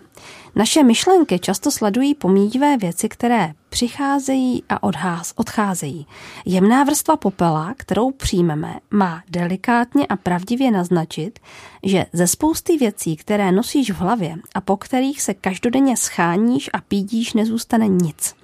Naše 0.55 0.83
myšlenky 0.83 1.39
často 1.39 1.71
sledují 1.71 2.15
pomíjivé 2.15 2.77
věci, 2.77 3.09
které 3.09 3.53
přicházejí 3.69 4.63
a 4.69 4.83
odház, 4.83 5.33
odcházejí. 5.35 6.07
Jemná 6.45 6.83
vrstva 6.83 7.17
popela, 7.17 7.73
kterou 7.77 8.11
přijmeme, 8.11 8.79
má 8.91 9.23
delikátně 9.29 10.07
a 10.07 10.15
pravdivě 10.15 10.71
naznačit, 10.71 11.39
že 11.83 12.05
ze 12.13 12.27
spousty 12.27 12.77
věcí, 12.77 13.15
které 13.15 13.51
nosíš 13.51 13.91
v 13.91 13.95
hlavě 13.95 14.35
a 14.55 14.61
po 14.61 14.77
kterých 14.77 15.21
se 15.21 15.33
každodenně 15.33 15.97
scháníš 15.97 16.69
a 16.73 16.81
pídíš, 16.81 17.33
nezůstane 17.33 17.87
nic. 17.87 18.38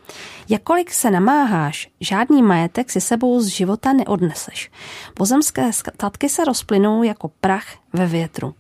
Jakolik 0.50 0.94
se 0.94 1.12
namáháš, 1.12 1.90
žádný 2.00 2.42
majetek 2.42 2.92
si 2.92 3.02
sebou 3.02 3.40
z 3.40 3.46
života 3.46 3.94
neodneseš. 3.94 4.72
Pozemské 5.14 5.74
statky 5.74 6.30
se 6.30 6.46
rozplynou 6.46 7.04
jako 7.04 7.32
prach 7.42 7.66
ve 7.94 8.06
větru. 8.06 8.54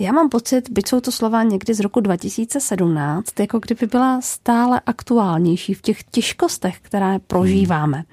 Já 0.00 0.12
mám 0.12 0.28
pocit, 0.28 0.70
byť 0.70 0.88
jsou 0.88 1.00
to 1.00 1.12
slova 1.12 1.42
někdy 1.42 1.74
z 1.74 1.80
roku 1.80 2.00
2017, 2.00 3.40
jako 3.40 3.58
kdyby 3.58 3.86
byla 3.86 4.20
stále 4.20 4.80
aktuálnější 4.86 5.74
v 5.74 5.82
těch 5.82 6.02
těžkostech, 6.02 6.80
které 6.80 7.18
prožíváme. 7.18 8.04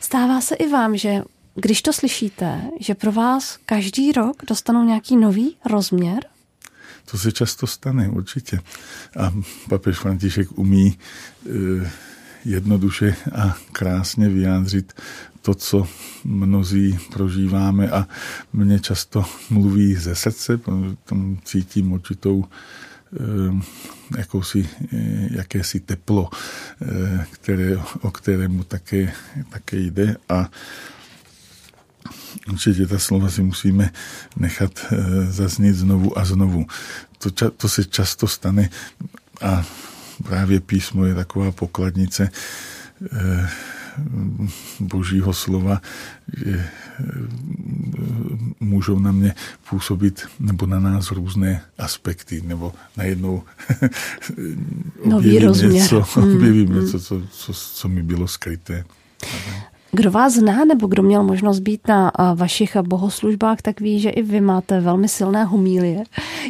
Stává 0.00 0.40
se 0.40 0.54
i 0.54 0.68
vám, 0.68 0.96
že 0.96 1.22
když 1.54 1.82
to 1.82 1.92
slyšíte, 1.92 2.70
že 2.80 2.94
pro 2.94 3.12
vás 3.12 3.58
každý 3.66 4.12
rok 4.12 4.36
dostanou 4.46 4.84
nějaký 4.84 5.16
nový 5.16 5.56
rozměr? 5.64 6.26
To 7.10 7.18
se 7.18 7.32
často 7.32 7.66
stane, 7.66 8.08
určitě. 8.08 8.60
A 9.16 9.32
papež 9.68 9.98
František 9.98 10.58
umí 10.58 10.98
e, 11.46 11.90
jednoduše 12.44 13.16
a 13.34 13.56
krásně 13.72 14.28
vyjádřit 14.28 14.92
to, 15.42 15.54
co 15.54 15.86
mnozí 16.24 16.98
prožíváme 17.12 17.90
a 17.90 18.08
mě 18.52 18.80
často 18.80 19.24
mluví 19.50 19.94
ze 19.94 20.14
srdce, 20.14 20.60
tam 21.04 21.38
cítím 21.44 21.92
určitou 21.92 22.44
eh, 22.44 23.62
jakousi, 24.18 24.68
eh, 24.92 25.28
jakési 25.30 25.80
teplo, 25.80 26.30
které, 27.30 27.76
o 28.00 28.10
kterému 28.10 28.64
také, 28.64 29.12
také 29.50 29.76
jde 29.76 30.16
a 30.28 30.50
určitě 32.48 32.86
ta 32.86 32.98
slova 32.98 33.30
si 33.30 33.42
musíme 33.42 33.90
nechat 34.36 34.86
zaznít 35.28 35.74
znovu 35.74 36.18
a 36.18 36.24
znovu. 36.24 36.66
To, 37.18 37.50
to 37.50 37.68
se 37.68 37.84
často 37.84 38.28
stane 38.28 38.70
a 39.40 39.64
právě 40.24 40.60
písmo 40.60 41.04
je 41.04 41.14
taková 41.14 41.52
pokladnice 41.52 42.30
božího 44.80 45.32
slova, 45.32 45.82
že 46.36 46.54
eh, 46.54 47.04
můžou 48.60 48.98
na 48.98 49.12
mě 49.12 49.34
působit 49.70 50.26
nebo 50.40 50.66
na 50.66 50.80
nás 50.80 51.10
různé 51.10 51.62
aspekty, 51.78 52.42
nebo 52.46 52.72
najednou 52.96 53.42
objevím 55.16 55.52
něco, 55.52 56.00
hmm, 56.14 56.34
objevím 56.34 56.68
hmm. 56.68 56.80
něco 56.80 57.00
co, 57.00 57.22
co, 57.30 57.52
co 57.52 57.88
mi 57.88 58.02
bylo 58.02 58.28
skryté. 58.28 58.84
Kdo 59.92 60.10
vás 60.10 60.32
zná 60.32 60.64
nebo 60.64 60.86
kdo 60.86 61.02
měl 61.02 61.24
možnost 61.24 61.60
být 61.60 61.88
na 61.88 62.12
vašich 62.34 62.76
bohoslužbách, 62.76 63.62
tak 63.62 63.80
ví, 63.80 64.00
že 64.00 64.10
i 64.10 64.22
vy 64.22 64.40
máte 64.40 64.80
velmi 64.80 65.08
silné 65.08 65.44
homílie. 65.44 66.04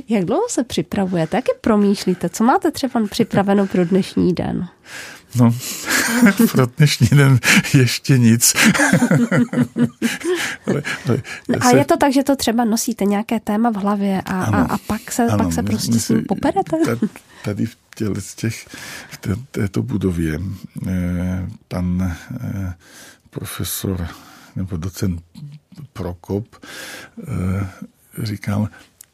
Jak 0.08 0.24
dlouho 0.24 0.48
se 0.48 0.64
připravujete? 0.64 1.36
Jak 1.36 1.48
je 1.48 1.54
promýšlíte? 1.60 2.28
Co 2.28 2.44
máte 2.44 2.70
třeba 2.70 3.06
připraveno 3.10 3.66
pro 3.66 3.84
dnešní 3.84 4.32
den? 4.32 4.68
No, 5.34 5.54
pro 6.52 6.66
dnešní 6.66 7.06
den 7.06 7.38
ještě 7.74 8.18
nic. 8.18 8.54
ale, 10.66 10.82
ale 11.60 11.60
a 11.60 11.70
je 11.70 11.84
to 11.84 11.96
tak, 11.96 12.12
že 12.12 12.22
to 12.22 12.36
třeba 12.36 12.64
nosíte 12.64 13.04
nějaké 13.04 13.40
téma 13.40 13.70
v 13.70 13.76
hlavě 13.76 14.22
a, 14.26 14.42
ano, 14.42 14.58
a, 14.58 14.62
a 14.62 14.78
pak 14.78 15.12
se, 15.12 15.26
ano, 15.26 15.44
pak 15.44 15.52
se 15.52 15.62
prostě 15.62 15.98
s 15.98 16.06
tím 16.06 16.24
poperete? 16.28 16.76
Tady 17.44 17.66
v 17.66 17.76
těle 17.94 18.20
z 18.20 18.34
těch, 18.34 18.66
v 19.10 19.16
té, 19.16 19.36
této 19.50 19.82
budově 19.82 20.40
eh, 20.88 21.48
pan 21.68 22.16
eh, 22.40 22.74
profesor 23.30 24.08
nebo 24.56 24.76
docent 24.76 25.22
Prokop 25.92 26.56
eh, 27.28 27.68
říkal, 28.22 28.68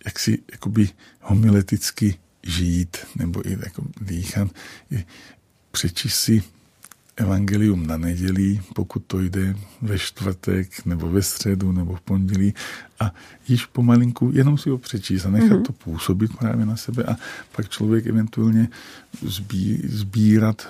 jak 0.05 0.19
si 0.19 0.43
jakoby 0.53 0.89
homileticky 1.21 2.19
žít 2.43 2.97
nebo 3.17 3.49
i 3.49 3.53
jako 3.53 3.83
dýchat, 4.01 4.49
přečíst 5.71 6.21
si 6.21 6.43
evangelium 7.17 7.87
na 7.87 7.97
neděli, 7.97 8.61
pokud 8.75 9.05
to 9.07 9.21
jde 9.21 9.57
ve 9.83 9.99
čtvrtek, 9.99 10.87
nebo 10.87 11.11
ve 11.11 11.23
středu, 11.23 11.73
nebo 11.73 11.97
v 11.97 12.01
pondělí 12.01 12.55
a 13.01 13.15
již 13.49 13.67
pomalinku 13.67 14.31
jenom 14.35 14.59
si 14.59 14.71
ho 14.71 14.79
přečíst 14.79 15.27
a 15.27 15.31
nechat 15.31 15.51
mm-hmm. 15.51 15.63
to 15.63 15.73
působit 15.73 16.37
právě 16.37 16.67
na 16.67 16.77
sebe 16.77 17.05
a 17.05 17.17
pak 17.57 17.69
člověk 17.69 18.07
eventuálně 18.07 18.69
zbí, 19.23 19.83
sbírat, 19.85 20.69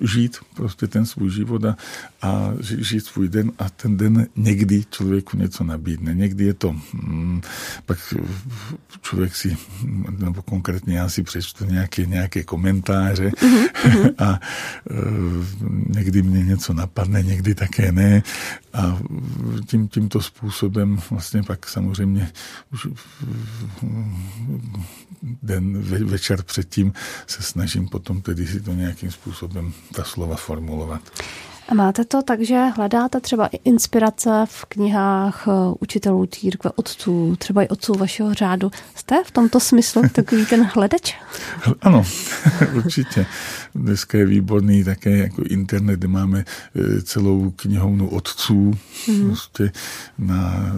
žít 0.00 0.36
prostě 0.54 0.86
ten 0.86 1.06
svůj 1.06 1.30
život 1.30 1.64
a, 1.64 1.76
a 2.22 2.52
žít 2.60 3.04
svůj 3.06 3.28
den 3.28 3.52
a 3.58 3.70
ten 3.70 3.96
den 3.96 4.26
někdy 4.36 4.84
člověku 4.90 5.36
něco 5.36 5.64
nabídne. 5.64 6.14
Někdy 6.14 6.44
je 6.44 6.54
to, 6.54 6.76
hm, 6.94 7.40
pak 7.86 8.14
člověk 9.02 9.36
si, 9.36 9.56
nebo 10.18 10.42
konkrétně 10.42 10.98
já 10.98 11.08
si 11.08 11.22
přečtu 11.22 11.64
nějaké, 11.64 12.06
nějaké 12.06 12.44
komentáře 12.44 13.28
mm-hmm. 13.28 14.14
a 14.18 14.40
někdy 15.88 16.22
mě 16.22 16.44
něco 16.44 16.72
napadne, 16.72 17.22
někdy 17.22 17.54
také 17.54 17.92
ne 17.92 18.22
a 18.72 18.98
tím, 19.66 19.88
tímto 19.88 20.22
způsobem 20.22 20.98
vlastně 21.10 21.42
pak 21.42 21.68
samozřejmě 21.68 22.32
už 22.72 22.86
den, 25.42 25.82
večer 25.82 26.42
předtím 26.42 26.92
se 27.26 27.42
snažím 27.42 27.88
potom 27.88 28.22
tedy 28.22 28.46
si 28.46 28.60
to 28.60 28.72
nějakým 28.72 29.10
způsobem 29.10 29.72
ta 29.94 30.04
slova 30.04 30.36
formulovat. 30.36 31.02
A 31.68 31.74
máte 31.74 32.04
to 32.04 32.22
tak, 32.22 32.40
že 32.40 32.64
hledáte 32.76 33.20
třeba 33.20 33.46
i 33.46 33.56
inspirace 33.64 34.30
v 34.48 34.64
knihách 34.64 35.48
eh, 35.48 35.52
učitelů 35.80 36.26
církve, 36.26 36.70
otců, 36.76 37.36
třeba 37.38 37.62
i 37.62 37.68
otců 37.68 37.94
vašeho 37.94 38.34
řádu. 38.34 38.70
Jste 38.94 39.24
v 39.24 39.30
tomto 39.30 39.60
smyslu 39.60 40.02
takový 40.12 40.46
ten 40.46 40.62
hledač? 40.74 41.14
Ano, 41.80 42.04
určitě. 42.74 43.26
Dneska 43.74 44.18
je 44.18 44.26
výborný 44.26 44.84
také 44.84 45.10
jako 45.10 45.42
internet, 45.42 45.96
kde 45.96 46.08
máme 46.08 46.44
eh, 46.74 47.02
celou 47.02 47.50
knihovnu 47.50 48.08
otců. 48.08 48.74
Mm. 49.08 49.26
Prostě 49.26 49.72
na, 50.18 50.72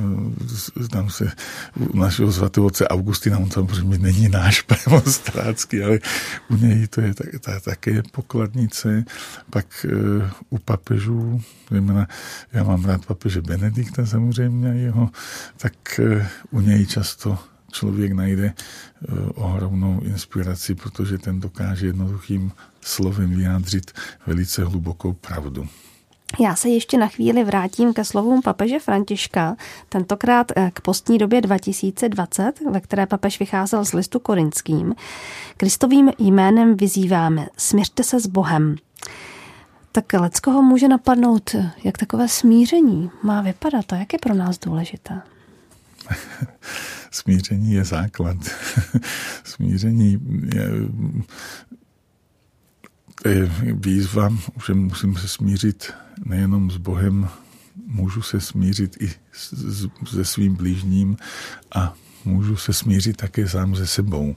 tam 0.90 1.10
se 1.10 1.32
u 1.76 1.98
našeho 1.98 2.32
svatého 2.32 2.66
otce 2.66 2.88
Augustina, 2.88 3.38
on 3.38 3.50
samozřejmě 3.50 3.98
není 3.98 4.28
náš 4.28 4.62
premonstrátský, 4.84 5.82
ale 5.82 5.98
u 6.50 6.56
něj 6.56 6.86
to 6.86 7.00
je 7.00 7.14
tak, 7.14 7.26
tak, 7.40 7.62
také 7.62 8.02
pokladnice. 8.12 9.04
Pak 9.50 9.86
uh, 9.92 10.30
u 10.50 10.58
papežů, 10.78 11.40
zejména 11.70 12.06
já 12.52 12.64
mám 12.64 12.84
rád 12.84 13.06
papeže 13.06 13.40
Benedikta 13.40 14.06
samozřejmě 14.06 14.68
jeho, 14.68 15.10
tak 15.56 16.00
eh, 16.00 16.28
u 16.50 16.60
něj 16.60 16.86
často 16.86 17.38
člověk 17.72 18.12
najde 18.12 18.54
eh, 18.54 19.12
ohromnou 19.34 20.00
inspiraci, 20.00 20.74
protože 20.74 21.18
ten 21.18 21.40
dokáže 21.40 21.86
jednoduchým 21.86 22.52
slovem 22.80 23.36
vyjádřit 23.36 23.92
velice 24.26 24.64
hlubokou 24.64 25.12
pravdu. 25.12 25.68
Já 26.40 26.56
se 26.56 26.68
ještě 26.68 26.98
na 26.98 27.06
chvíli 27.06 27.44
vrátím 27.44 27.92
ke 27.92 28.04
slovům 28.04 28.42
papeže 28.42 28.78
Františka, 28.78 29.56
tentokrát 29.88 30.52
eh, 30.56 30.70
k 30.74 30.80
postní 30.80 31.18
době 31.18 31.40
2020, 31.40 32.52
ve 32.70 32.80
které 32.80 33.06
papež 33.06 33.40
vycházel 33.40 33.84
z 33.84 33.92
listu 33.92 34.18
korinským. 34.18 34.94
Kristovým 35.56 36.10
jménem 36.18 36.76
vyzýváme, 36.76 37.48
směřte 37.56 38.04
se 38.04 38.20
s 38.20 38.26
Bohem. 38.26 38.76
Tak 39.98 40.12
Leckoho 40.20 40.62
může 40.62 40.88
napadnout, 40.88 41.54
jak 41.84 41.98
takové 41.98 42.28
smíření 42.28 43.10
má 43.22 43.42
vypadat 43.42 43.92
a 43.92 43.96
jak 43.96 44.12
je 44.12 44.18
pro 44.18 44.34
nás 44.34 44.58
důležité? 44.58 45.22
smíření 47.10 47.72
je 47.72 47.84
základ. 47.84 48.36
smíření 49.44 50.18
je, 50.54 50.70
je 53.32 53.52
výzva, 53.72 54.28
že 54.66 54.74
musím 54.74 55.16
se 55.16 55.28
smířit 55.28 55.92
nejenom 56.24 56.70
s 56.70 56.76
Bohem, 56.76 57.28
můžu 57.86 58.22
se 58.22 58.40
smířit 58.40 58.96
i 59.00 59.12
se 60.06 60.24
svým 60.24 60.54
blížním 60.54 61.16
a 61.74 61.94
můžu 62.24 62.56
se 62.56 62.72
smířit 62.72 63.16
také 63.16 63.48
sám 63.48 63.76
se 63.76 63.86
sebou. 63.86 64.36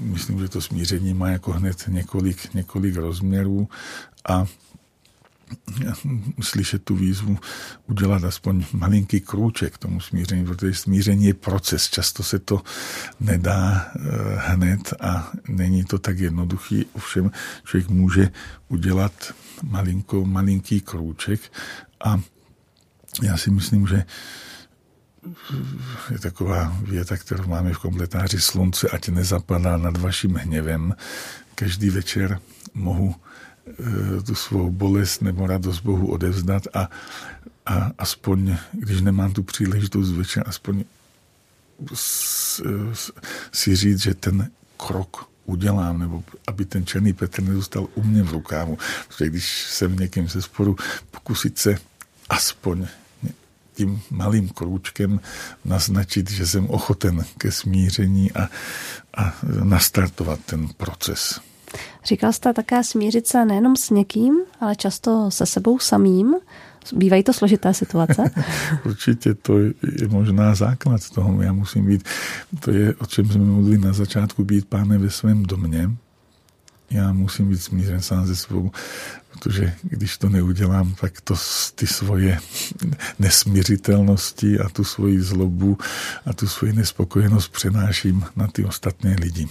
Myslím, 0.00 0.38
že 0.38 0.48
to 0.48 0.60
smíření 0.60 1.14
má 1.14 1.28
jako 1.28 1.52
hned 1.52 1.84
několik, 1.88 2.54
několik 2.54 2.96
rozměrů 2.96 3.68
a 4.28 4.46
slyšet 6.40 6.84
tu 6.84 6.96
výzvu 6.96 7.38
udělat 7.86 8.24
aspoň 8.24 8.64
malinký 8.72 9.20
krůček 9.20 9.74
k 9.74 9.78
tomu 9.78 10.00
smíření, 10.00 10.44
protože 10.44 10.74
smíření 10.74 11.24
je 11.24 11.34
proces. 11.34 11.88
Často 11.88 12.22
se 12.22 12.38
to 12.38 12.62
nedá 13.20 13.86
eh, 13.86 14.00
hned 14.36 14.94
a 15.00 15.32
není 15.48 15.84
to 15.84 15.98
tak 15.98 16.18
jednoduchý. 16.18 16.86
Ovšem 16.92 17.30
člověk 17.64 17.88
může 17.88 18.30
udělat 18.68 19.12
malinko, 19.62 20.24
malinký 20.24 20.80
krůček 20.80 21.40
a 22.04 22.20
já 23.22 23.36
si 23.36 23.50
myslím, 23.50 23.86
že 23.86 24.04
je 26.10 26.18
taková 26.18 26.76
věta, 26.82 27.16
kterou 27.16 27.46
máme 27.46 27.72
v 27.72 27.78
kompletáři 27.78 28.40
slunce, 28.40 28.88
ať 28.88 29.08
nezapadá 29.08 29.76
nad 29.76 29.96
vaším 29.96 30.34
hněvem. 30.34 30.94
Každý 31.54 31.90
večer 31.90 32.40
mohu 32.74 33.14
tu 34.26 34.34
svou 34.34 34.70
bolest 34.70 35.22
nebo 35.22 35.46
radost 35.46 35.80
Bohu 35.80 36.06
odevzdat 36.06 36.62
a, 36.74 36.90
a 37.66 37.90
aspoň, 37.98 38.56
když 38.72 39.00
nemám 39.00 39.32
tu 39.32 39.42
příležitost 39.42 40.10
večer, 40.10 40.44
aspoň 40.46 40.84
si 43.52 43.76
říct, 43.76 44.00
že 44.00 44.14
ten 44.14 44.50
krok 44.76 45.28
udělám, 45.44 45.98
nebo 45.98 46.24
aby 46.46 46.64
ten 46.64 46.86
černý 46.86 47.12
Petr 47.12 47.42
nezůstal 47.42 47.88
u 47.94 48.02
mě 48.02 48.22
v 48.22 48.32
rukávu. 48.32 48.78
Protože 49.08 49.30
když 49.30 49.66
jsem 49.70 49.96
někým 49.96 50.28
se 50.28 50.42
sporu, 50.42 50.76
pokusit 51.10 51.58
se 51.58 51.78
aspoň 52.28 52.86
tím 53.74 54.02
malým 54.10 54.48
krůčkem 54.48 55.20
naznačit, 55.64 56.30
že 56.30 56.46
jsem 56.46 56.66
ochoten 56.66 57.24
ke 57.38 57.52
smíření 57.52 58.32
a, 58.32 58.48
a 59.14 59.34
nastartovat 59.62 60.40
ten 60.40 60.68
proces. 60.68 61.40
Říkal 62.04 62.32
jste 62.32 62.52
také 62.52 62.84
smířit 62.84 63.26
se 63.26 63.44
nejenom 63.44 63.76
s 63.76 63.90
někým, 63.90 64.36
ale 64.60 64.76
často 64.76 65.30
se 65.30 65.46
sebou 65.46 65.78
samým. 65.78 66.34
Bývají 66.92 67.22
to 67.22 67.32
složité 67.32 67.74
situace? 67.74 68.22
Určitě 68.84 69.34
to 69.34 69.58
je 69.58 70.08
možná 70.08 70.54
základ 70.54 71.10
toho. 71.10 71.42
Já 71.42 71.52
musím 71.52 71.86
být, 71.86 72.08
to 72.60 72.70
je, 72.70 72.94
o 72.94 73.06
čem 73.06 73.26
jsme 73.26 73.44
mluvili 73.44 73.78
na 73.78 73.92
začátku, 73.92 74.44
být 74.44 74.66
pánem 74.68 75.00
ve 75.00 75.10
svém 75.10 75.42
domě. 75.42 75.90
Já 76.90 77.12
musím 77.12 77.48
být 77.48 77.62
smířen 77.62 78.02
sám 78.02 78.26
ze 78.26 78.36
svou, 78.36 78.70
protože 79.32 79.74
když 79.82 80.18
to 80.18 80.28
neudělám, 80.28 80.94
tak 81.00 81.20
to 81.20 81.34
ty 81.74 81.86
svoje 81.86 82.38
nesmířitelnosti 83.18 84.58
a 84.58 84.68
tu 84.68 84.84
svoji 84.84 85.20
zlobu 85.20 85.78
a 86.26 86.32
tu 86.32 86.46
svoji 86.46 86.72
nespokojenost 86.72 87.48
přenáším 87.48 88.24
na 88.36 88.46
ty 88.46 88.64
ostatní 88.64 89.14
lidi. 89.14 89.48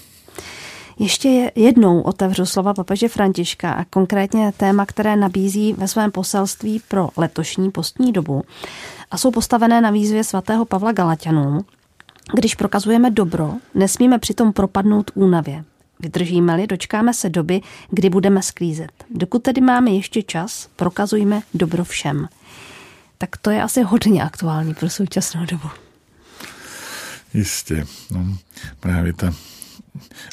Ještě 0.99 1.51
jednou 1.55 2.01
otevřu 2.01 2.45
slova 2.45 2.73
papeže 2.73 3.07
Františka 3.07 3.71
a 3.71 3.85
konkrétně 3.85 4.51
téma, 4.57 4.85
které 4.85 5.15
nabízí 5.15 5.73
ve 5.73 5.87
svém 5.87 6.11
poselství 6.11 6.81
pro 6.87 7.09
letošní 7.17 7.71
postní 7.71 8.11
dobu 8.11 8.43
a 9.11 9.17
jsou 9.17 9.31
postavené 9.31 9.81
na 9.81 9.91
výzvě 9.91 10.23
svatého 10.23 10.65
Pavla 10.65 10.91
Galatianů. 10.91 11.65
Když 12.33 12.55
prokazujeme 12.55 13.11
dobro, 13.11 13.53
nesmíme 13.73 14.19
přitom 14.19 14.53
propadnout 14.53 15.11
únavě. 15.15 15.63
Vydržíme-li, 15.99 16.67
dočkáme 16.67 17.13
se 17.13 17.29
doby, 17.29 17.61
kdy 17.89 18.09
budeme 18.09 18.41
sklízet. 18.41 18.91
Dokud 19.09 19.43
tedy 19.43 19.61
máme 19.61 19.91
ještě 19.91 20.23
čas, 20.23 20.69
prokazujme 20.75 21.41
dobro 21.53 21.83
všem. 21.83 22.27
Tak 23.17 23.37
to 23.37 23.49
je 23.49 23.63
asi 23.63 23.81
hodně 23.81 24.23
aktuální 24.23 24.73
pro 24.73 24.89
současnou 24.89 25.45
dobu. 25.45 25.69
Jistě. 27.33 27.85
No, 28.11 28.37
právě 28.79 29.13
ta 29.13 29.33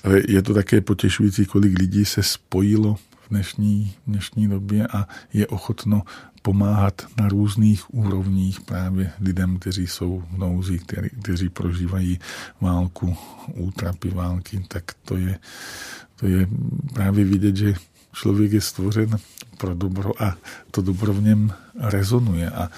ale 0.04 0.22
je 0.28 0.42
to 0.42 0.54
také 0.54 0.80
potěšující, 0.80 1.46
kolik 1.46 1.78
lidí 1.78 2.04
se 2.04 2.22
spojilo 2.22 2.94
v 2.94 3.28
dnešní, 3.30 3.92
dnešní 4.06 4.48
době 4.48 4.86
a 4.86 5.08
je 5.32 5.46
ochotno 5.46 6.02
pomáhat 6.42 7.02
na 7.20 7.28
různých 7.28 7.94
úrovních 7.94 8.60
právě 8.60 9.12
lidem, 9.20 9.58
kteří 9.58 9.86
jsou 9.86 10.24
v 10.30 10.38
nouzi, 10.38 10.78
kteří, 10.78 11.08
kteří 11.22 11.48
prožívají 11.48 12.18
válku, 12.60 13.16
útrapy 13.54 14.10
války, 14.10 14.64
tak 14.68 14.84
to 15.04 15.16
je, 15.16 15.38
to 16.16 16.26
je 16.26 16.48
právě 16.94 17.24
vidět, 17.24 17.56
že 17.56 17.74
člověk 18.12 18.52
je 18.52 18.60
stvořen 18.60 19.18
pro 19.58 19.74
dobro 19.74 20.22
a 20.22 20.36
to 20.70 20.82
dobro 20.82 21.12
v 21.12 21.22
něm 21.22 21.52
rezonuje. 21.74 22.50
A, 22.50 22.70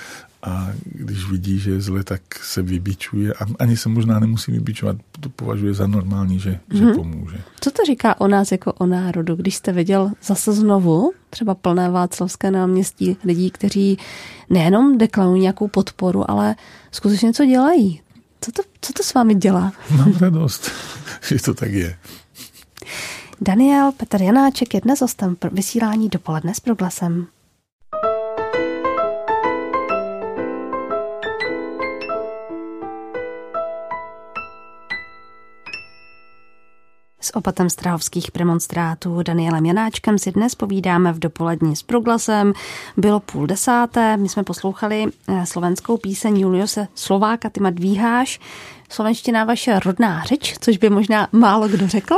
a 0.45 0.73
když 0.85 1.31
vidí, 1.31 1.59
že 1.59 1.71
je 1.71 1.81
zle, 1.81 2.05
tak 2.05 2.21
se 2.43 2.63
vybičuje 2.63 3.33
a 3.33 3.47
ani 3.59 3.77
se 3.77 3.89
možná 3.89 4.19
nemusí 4.19 4.53
vybičovat, 4.53 4.97
to 5.21 5.29
považuje 5.29 5.75
za 5.75 5.87
normální, 5.87 6.41
že, 6.41 6.51
hmm. 6.51 6.79
že 6.79 6.85
mhm. 6.85 6.95
pomůže. 6.95 7.41
Co 7.61 7.71
to 7.71 7.85
říká 7.87 8.21
o 8.21 8.29
nás 8.29 8.53
jako 8.53 8.73
o 8.73 8.87
národu, 8.87 9.35
když 9.37 9.57
jste 9.57 9.73
viděl 9.73 10.11
zase 10.23 10.53
znovu 10.53 11.13
třeba 11.31 11.55
plné 11.55 11.91
Václavské 11.91 12.51
náměstí 12.51 13.17
lidí, 13.25 13.51
kteří 13.51 13.99
nejenom 14.51 14.99
deklarují 14.99 15.43
nějakou 15.43 15.69
podporu, 15.69 16.31
ale 16.31 16.57
skutečně 16.91 17.33
co 17.33 17.45
dělají? 17.45 18.01
Co 18.41 18.53
to, 18.53 18.63
co 18.81 18.93
to 18.93 19.03
s 19.03 19.15
vámi 19.15 19.35
dělá? 19.35 19.73
Mám 19.97 20.13
radost, 20.21 20.71
že 21.29 21.43
to 21.43 21.55
tak 21.55 21.73
je. 21.73 21.97
Daniel 23.41 23.93
Petr 23.93 24.23
Janáček 24.23 24.75
je 24.75 24.81
dnes 24.81 25.01
hostem 25.01 25.37
vysílání 25.53 26.09
dopoledne 26.09 26.55
s 26.55 26.61
proglasem. 26.61 27.27
S 37.25 37.37
opatem 37.37 37.71
strahovských 37.71 38.31
premonstrátů 38.31 39.23
Danielem 39.23 39.67
Janáčkem 39.67 40.19
si 40.19 40.33
dnes 40.33 40.55
povídáme 40.55 41.13
v 41.13 41.19
dopolední 41.19 41.77
s 41.77 41.83
proglasem. 41.83 42.53
Bylo 42.97 43.21
půl 43.21 43.47
desáté, 43.47 44.17
my 44.17 44.29
jsme 44.29 44.43
poslouchali 44.43 45.07
eh, 45.29 45.47
slovenskou 45.47 45.97
píseň 45.97 46.37
Juliose 46.37 46.89
Slováka, 46.95 47.51
ty 47.51 47.61
dvíháš. 47.71 48.41
Slovenština 48.89 49.45
vaše 49.45 49.79
rodná 49.79 50.23
řeč, 50.23 50.55
což 50.61 50.77
by 50.77 50.91
možná 50.91 51.29
málo 51.33 51.69
kdo 51.69 51.89
řekl. 51.89 52.17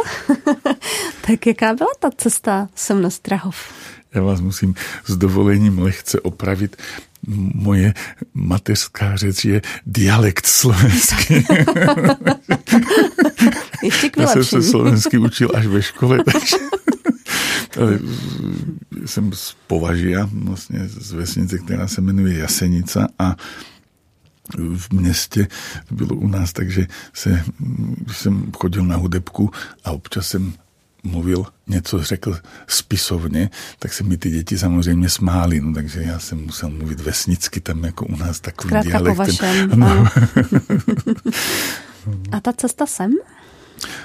tak 1.26 1.46
jaká 1.46 1.74
byla 1.74 1.90
ta 1.98 2.10
cesta 2.16 2.68
sem 2.74 3.02
na 3.02 3.10
Strahov? 3.10 3.72
Já 4.16 4.22
vás 4.22 4.40
musím 4.40 4.74
s 5.06 5.16
dovolením 5.16 5.78
lehce 5.78 6.20
opravit 6.20 6.76
moje 7.54 7.94
mateřská 8.34 9.16
řeč 9.16 9.44
je 9.44 9.62
dialekt 9.86 10.46
slovenský. 10.46 11.34
Ještě 13.82 14.10
k 14.10 14.16
Já 14.16 14.26
jsem 14.26 14.44
se 14.44 14.62
slovensky 14.62 15.18
učil 15.18 15.50
až 15.54 15.66
ve 15.66 15.82
škole, 15.82 16.18
takže 16.32 16.56
jsem 19.06 19.32
z 19.32 19.56
Považia, 19.66 20.28
vlastně 20.32 20.80
z 20.88 21.12
vesnice, 21.12 21.58
která 21.58 21.88
se 21.88 22.00
jmenuje 22.00 22.38
Jasenica 22.38 23.08
a 23.18 23.36
v 24.76 24.92
městě, 24.92 25.48
to 25.88 25.94
bylo 25.94 26.16
u 26.16 26.28
nás, 26.28 26.52
takže 26.52 26.86
se, 27.12 27.44
když 27.96 28.16
jsem 28.16 28.52
chodil 28.56 28.84
na 28.84 28.96
hudebku 28.96 29.50
a 29.84 29.90
občas 29.90 30.28
jsem 30.28 30.52
mluvil, 31.06 31.46
něco 31.66 32.02
řekl 32.02 32.38
spisovně, 32.68 33.50
tak 33.78 33.92
se 33.92 34.04
mi 34.04 34.16
ty 34.16 34.30
děti 34.30 34.58
samozřejmě 34.58 35.08
smály, 35.08 35.60
no, 35.60 35.74
takže 35.74 36.02
já 36.02 36.18
jsem 36.18 36.44
musel 36.44 36.70
mluvit 36.70 37.00
vesnicky, 37.00 37.60
tam 37.60 37.84
jako 37.84 38.06
u 38.06 38.16
nás 38.16 38.40
takový 38.40 38.68
Zkrátka 38.68 38.98
dialektem. 38.98 39.16
Po 39.16 39.22
vašem, 39.22 39.70
no. 39.80 40.08
A 42.32 42.40
ta 42.40 42.52
cesta 42.52 42.86
sem? 42.86 43.12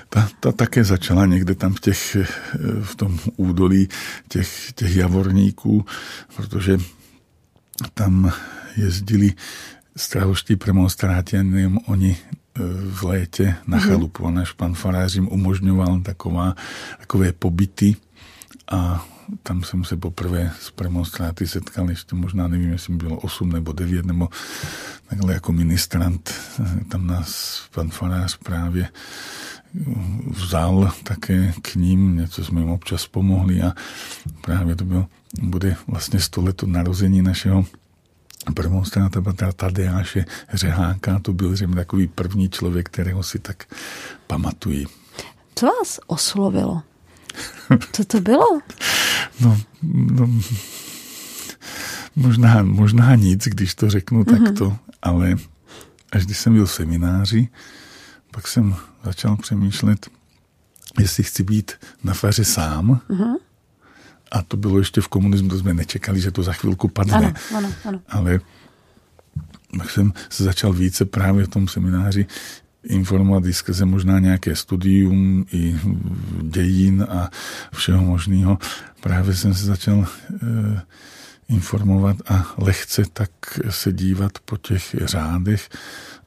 Ta, 0.09 0.29
ta 0.39 0.51
také 0.51 0.83
začala 0.83 1.25
někde 1.25 1.55
tam 1.55 1.73
v, 1.73 1.79
těch, 1.79 2.17
v 2.83 2.95
tom 2.95 3.19
údolí 3.35 3.87
těch, 4.27 4.71
těch 4.71 4.95
javorníků, 4.95 5.85
protože 6.35 6.77
tam 7.93 8.31
jezdili 8.77 9.33
strahoští 9.97 10.55
premonstráti, 10.55 11.35
jenom 11.35 11.77
oni 11.85 12.17
v 12.89 13.03
létě 13.03 13.55
na 13.67 13.77
mm-hmm. 13.77 13.87
chalupu. 13.87 14.27
A 14.27 14.31
náš 14.31 14.51
pan 14.51 14.73
farář 14.73 15.15
jim 15.15 15.27
umožňoval 15.27 16.01
taková, 16.01 16.55
takové 16.99 17.31
pobyty 17.31 17.95
a 18.71 19.05
tam 19.43 19.63
jsem 19.63 19.83
se 19.83 19.97
poprvé 19.97 20.51
s 20.61 20.71
premonstráty 20.71 21.47
setkal, 21.47 21.89
ještě 21.89 22.15
možná 22.15 22.47
nevím, 22.47 22.71
jestli 22.71 22.93
bylo 22.93 23.17
8 23.17 23.51
nebo 23.51 23.71
9, 23.71 24.05
nebo 24.05 24.29
takhle 25.07 25.33
jako 25.33 25.51
ministrant. 25.51 26.33
Tam 26.89 27.07
nás 27.07 27.61
pan 27.73 27.89
farář 27.89 28.37
právě 28.37 28.89
vzal 30.27 30.91
také 31.03 31.53
k 31.61 31.75
ním, 31.75 32.17
něco 32.17 32.45
jsme 32.45 32.61
jim 32.61 32.69
občas 32.69 33.07
pomohli 33.07 33.61
a 33.61 33.73
právě 34.41 34.75
to 34.75 34.85
bylo, 34.85 35.07
bude 35.41 35.75
vlastně 35.87 36.19
100 36.19 36.41
let 36.41 36.63
od 36.63 36.69
narození 36.69 37.21
našeho 37.21 37.65
Premonstráta 38.53 39.21
bratra 39.21 39.51
Tadeáše 39.51 40.25
Řeháka, 40.53 41.19
to 41.19 41.33
byl 41.33 41.55
že 41.55 41.67
takový 41.67 42.07
první 42.07 42.49
člověk, 42.49 42.89
kterého 42.89 43.23
si 43.23 43.39
tak 43.39 43.65
pamatují. 44.27 44.87
Co 45.55 45.65
vás 45.65 45.99
oslovilo? 46.07 46.81
Co 47.91 48.05
to 48.05 48.21
bylo? 48.21 48.59
No, 49.39 49.61
no 49.91 50.29
možná, 52.15 52.63
možná 52.63 53.15
nic, 53.15 53.43
když 53.43 53.75
to 53.75 53.89
řeknu 53.89 54.23
mm-hmm. 54.23 54.45
takto, 54.45 54.77
ale 55.01 55.35
až 56.11 56.25
když 56.25 56.37
jsem 56.37 56.53
byl 56.53 56.65
v 56.65 56.71
semináři, 56.71 57.47
pak 58.31 58.47
jsem 58.47 58.75
začal 59.03 59.37
přemýšlet, 59.37 60.09
jestli 60.99 61.23
chci 61.23 61.43
být 61.43 61.71
na 62.03 62.13
faře 62.13 62.45
sám, 62.45 63.01
mm-hmm 63.09 63.35
a 64.31 64.41
to 64.41 64.57
bylo 64.57 64.77
ještě 64.77 65.01
v 65.01 65.07
komunismu, 65.07 65.49
to 65.49 65.59
jsme 65.59 65.73
nečekali, 65.73 66.21
že 66.21 66.31
to 66.31 66.43
za 66.43 66.53
chvilku 66.53 66.87
padne. 66.87 67.13
Ano, 67.13 67.33
ano, 67.57 67.73
ano. 67.85 67.99
Ale 68.09 68.39
tak 69.77 69.89
jsem 69.89 70.13
se 70.29 70.43
začal 70.43 70.73
více 70.73 71.05
právě 71.05 71.45
v 71.45 71.47
tom 71.47 71.67
semináři 71.67 72.25
informovat 72.83 73.45
i 73.45 73.53
skrze 73.53 73.85
možná 73.85 74.19
nějaké 74.19 74.55
studium 74.55 75.45
i 75.53 75.79
dějin 76.41 77.07
a 77.09 77.29
všeho 77.73 78.05
možného. 78.05 78.57
Právě 79.01 79.35
jsem 79.35 79.53
se 79.53 79.65
začal 79.65 80.07
e, 80.07 80.81
informovat 81.49 82.17
a 82.27 82.53
lehce 82.57 83.03
tak 83.13 83.31
se 83.69 83.93
dívat 83.93 84.31
po 84.45 84.57
těch 84.57 84.95
řádech. 85.01 85.69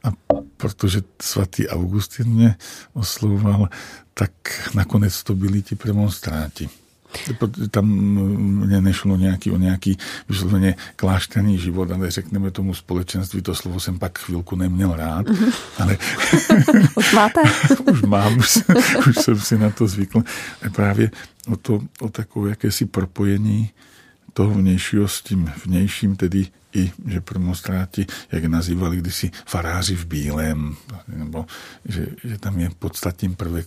A 0.04 0.12
protože 0.56 1.02
svatý 1.22 1.68
Augustin 1.68 2.26
mě 2.26 2.56
oslovoval, 2.92 3.68
tak 4.14 4.32
nakonec 4.74 5.22
to 5.22 5.34
byli 5.34 5.62
ti 5.62 5.74
premonstráti. 5.74 6.68
Tam 7.70 7.86
mě 8.66 8.80
nešlo 8.80 9.16
nějaký, 9.16 9.50
o 9.50 9.56
nějaký 9.56 9.98
vysloveně 10.28 10.74
klášterní 10.96 11.58
život, 11.58 11.90
ale 11.90 12.10
řekneme 12.10 12.50
tomu 12.50 12.74
společenství, 12.74 13.42
to 13.42 13.54
slovo 13.54 13.80
jsem 13.80 13.98
pak 13.98 14.18
chvilku 14.18 14.56
neměl 14.56 14.96
rád. 14.96 15.26
Mm-hmm. 15.26 15.52
Ale 15.78 15.98
už 16.94 17.12
máte? 17.12 17.40
už 17.92 18.02
mám, 18.02 18.38
už, 18.38 18.58
už 19.08 19.16
jsem 19.16 19.40
si 19.40 19.58
na 19.58 19.70
to 19.70 19.86
zvykl. 19.86 20.22
Právě 20.72 21.10
o, 21.52 21.56
to, 21.56 21.80
o 22.00 22.08
takové 22.08 22.50
jakési 22.50 22.86
propojení 22.86 23.70
toho 24.32 24.54
vnějšího 24.54 25.08
s 25.08 25.22
tím 25.22 25.52
vnějším, 25.64 26.16
tedy 26.16 26.46
i, 26.74 26.92
že 27.06 27.20
premonstráti, 27.20 28.06
jak 28.32 28.44
nazývali 28.44 28.96
kdysi 28.96 29.30
faráři 29.46 29.96
v 29.96 30.06
bílém, 30.06 30.76
nebo 31.08 31.46
že, 31.84 32.06
že 32.24 32.38
tam 32.38 32.58
je 32.58 32.70
podstatním 32.78 33.34
prvek 33.34 33.66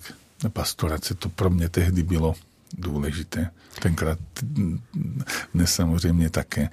pastorace, 0.50 1.14
to 1.14 1.30
pro 1.30 1.50
mě 1.50 1.70
tehdy 1.70 2.04
bylo 2.04 2.36
důležité. 2.78 3.50
Tenkrát 3.82 4.20
dnes 5.54 5.74
samozřejmě 5.74 6.30
také. 6.30 6.70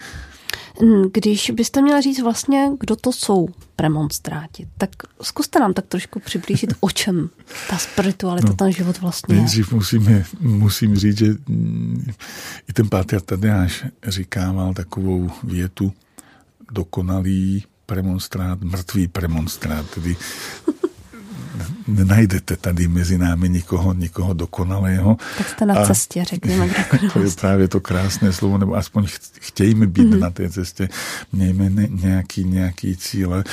Když 1.13 1.51
byste 1.51 1.83
měla 1.83 2.01
říct 2.01 2.23
vlastně, 2.23 2.71
kdo 2.81 2.97
to 2.97 3.13
jsou 3.13 3.49
premonstráti, 3.77 4.69
tak 4.79 4.91
zkuste 5.23 5.61
nám 5.61 5.75
tak 5.75 5.87
trošku 5.87 6.21
přiblížit, 6.21 6.75
o 6.81 6.91
čem 6.91 7.31
ta 7.71 7.79
spiritualita, 7.79 8.49
no, 8.49 8.55
ten 8.55 8.73
život 8.73 9.01
vlastně 9.01 9.37
Nejdřív 9.37 9.73
musíme, 9.73 10.25
musím 10.41 10.97
říct, 10.97 11.19
že 11.19 11.27
i 12.69 12.73
ten 12.73 12.89
páter 12.89 13.21
Tadeáš 13.21 13.85
říkával 14.07 14.75
takovou 14.75 15.31
větu, 15.43 15.93
dokonalý 16.73 17.65
premonstrát, 17.87 18.61
mrtvý 18.61 19.09
premonstrát, 19.09 19.91
tedy 19.91 20.17
nenajdete 21.89 22.57
tady 22.57 22.89
mezi 22.89 23.19
námi 23.19 23.49
nikoho, 23.49 23.95
nikoho 23.95 24.35
dokonalého. 24.35 25.17
Tak 25.39 25.49
jste 25.49 25.67
na 25.67 25.75
a 25.75 25.87
cestě, 25.87 26.25
řekněme. 26.25 26.69
To 27.13 27.23
je 27.23 27.31
právě 27.41 27.69
to 27.69 27.81
krásné 27.81 28.33
slovo, 28.33 28.59
nebo 28.59 28.75
aspoň 28.75 29.07
chtějme 29.41 29.87
být 29.87 30.03
mm-hmm. 30.03 30.19
na 30.19 30.31
té 30.31 30.51
cestě, 30.51 30.89
mějme 31.33 31.71
ne, 31.71 31.89
nějaký, 31.91 32.45
nějaký 32.45 32.97
cíle. 32.97 33.45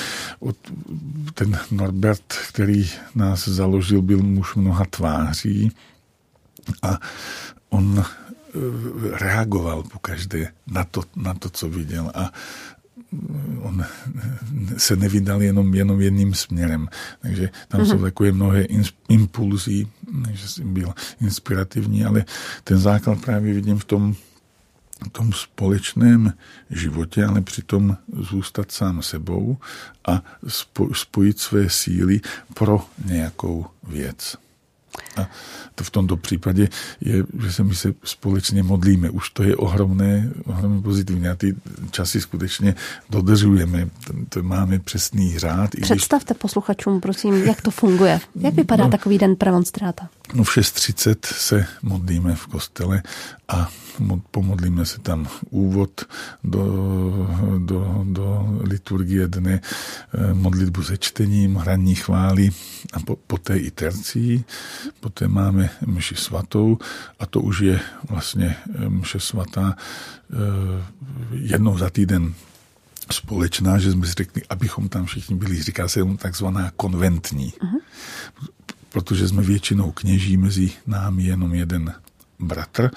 Ten 1.33 1.59
Norbert, 1.71 2.33
který 2.49 2.89
nás 3.15 3.47
založil, 3.47 4.01
byl 4.01 4.17
muž 4.17 4.55
mnoha 4.55 4.85
tváří 4.89 5.71
a 6.81 6.99
on 7.69 8.03
eh, 8.03 8.59
reagoval 9.17 9.83
po 9.83 9.99
každé 9.99 10.51
na 10.67 10.83
to, 10.83 11.03
na 11.15 11.33
to, 11.33 11.49
co 11.49 11.69
viděl 11.69 12.11
a 12.15 12.31
on 13.62 13.86
se 14.78 14.95
nevydal 14.95 15.41
jenom, 15.41 15.74
jenom 15.74 16.02
jedním 16.02 16.34
směrem. 16.34 16.88
Takže 17.21 17.50
tam 17.67 17.82
mm-hmm. 17.82 17.86
jsou 17.86 17.95
mhm. 17.95 18.04
takové 18.04 18.32
mnohé 18.32 18.65
impulzy, 19.10 19.88
že 20.32 20.47
jsem 20.47 20.74
byl 20.74 20.93
inspirativní, 21.21 22.06
ale 22.06 22.26
ten 22.63 22.78
základ 22.78 23.21
právě 23.21 23.54
vidím 23.54 23.80
v 23.80 23.86
tom, 23.86 24.15
v 25.06 25.10
tom 25.12 25.34
společném 25.34 26.34
životě, 26.69 27.26
ale 27.26 27.41
přitom 27.41 27.97
zůstat 28.13 28.71
sám 28.71 29.02
sebou 29.02 29.58
a 30.08 30.24
spojit 30.93 31.39
své 31.39 31.69
síly 31.69 32.21
pro 32.54 32.86
nějakou 33.06 33.65
věc. 33.84 34.38
A 35.17 35.30
to 35.75 35.84
v 35.84 35.89
tomto 35.89 36.17
případě 36.17 36.69
je, 37.01 37.23
že 37.43 37.54
se 37.54 37.63
my 37.63 37.75
se 37.75 37.93
společně 38.04 38.63
modlíme. 38.63 39.10
Už 39.10 39.30
to 39.30 39.43
je 39.43 39.56
ohromné, 39.56 40.32
ohromné 40.45 40.82
pozitivní 40.82 41.27
a 41.27 41.36
ty 41.36 41.56
časy 41.91 42.21
skutečně 42.21 42.75
dodržujeme. 43.10 43.89
To 44.30 44.43
máme 44.43 44.80
přesný 44.80 45.39
řád. 45.39 45.69
Představte 45.82 46.34
když... 46.34 46.41
posluchačům, 46.41 47.01
prosím, 47.01 47.34
jak 47.34 47.62
to 47.62 47.71
funguje. 47.71 48.19
Jak 48.36 48.54
vypadá 48.54 48.84
no, 48.84 48.91
takový 48.91 49.17
den 49.17 49.36
premonstráta? 49.36 50.10
No 50.34 50.43
v 50.43 50.58
6.30 50.58 51.15
se 51.23 51.65
modlíme 51.82 52.36
v 52.36 52.47
kostele 52.47 53.04
a 53.47 53.69
pomodlíme 54.32 54.86
se 54.86 54.99
tam 54.99 55.27
úvod 55.49 56.06
do, 56.43 56.65
do, 57.58 58.04
do 58.04 58.60
liturgie 58.62 59.27
dne, 59.27 59.62
eh, 59.62 60.34
modlitbu 60.34 60.84
se 60.84 60.97
čtením, 60.97 61.56
hraní 61.56 61.95
chvály 61.95 62.49
a 62.93 62.99
po, 62.99 63.15
poté 63.15 63.58
i 63.58 63.71
tercí. 63.71 64.45
Poté 64.99 65.27
máme 65.27 65.69
mši 65.86 66.15
svatou 66.15 66.77
a 67.19 67.25
to 67.25 67.41
už 67.41 67.60
je 67.60 67.80
vlastně 68.10 68.56
eh, 68.56 68.89
mše 68.89 69.19
svatá 69.19 69.75
eh, 69.75 70.36
jednou 71.32 71.77
za 71.77 71.89
týden 71.89 72.34
společná, 73.12 73.77
že 73.77 73.91
jsme 73.91 74.08
si 74.08 74.13
řekli, 74.13 74.41
abychom 74.49 74.89
tam 74.89 75.06
všichni 75.06 75.36
byli, 75.36 75.63
říká 75.63 75.88
se 75.88 76.04
mu 76.04 76.17
takzvaná 76.17 76.71
konventní. 76.75 77.51
Uh-huh. 77.51 77.80
Protože 78.89 79.27
jsme 79.27 79.41
většinou 79.41 79.91
kněží, 79.91 80.38
mezi 80.38 80.71
námi 80.88 81.23
jenom 81.23 81.54
jeden 81.54 81.93
bratr, 82.41 82.91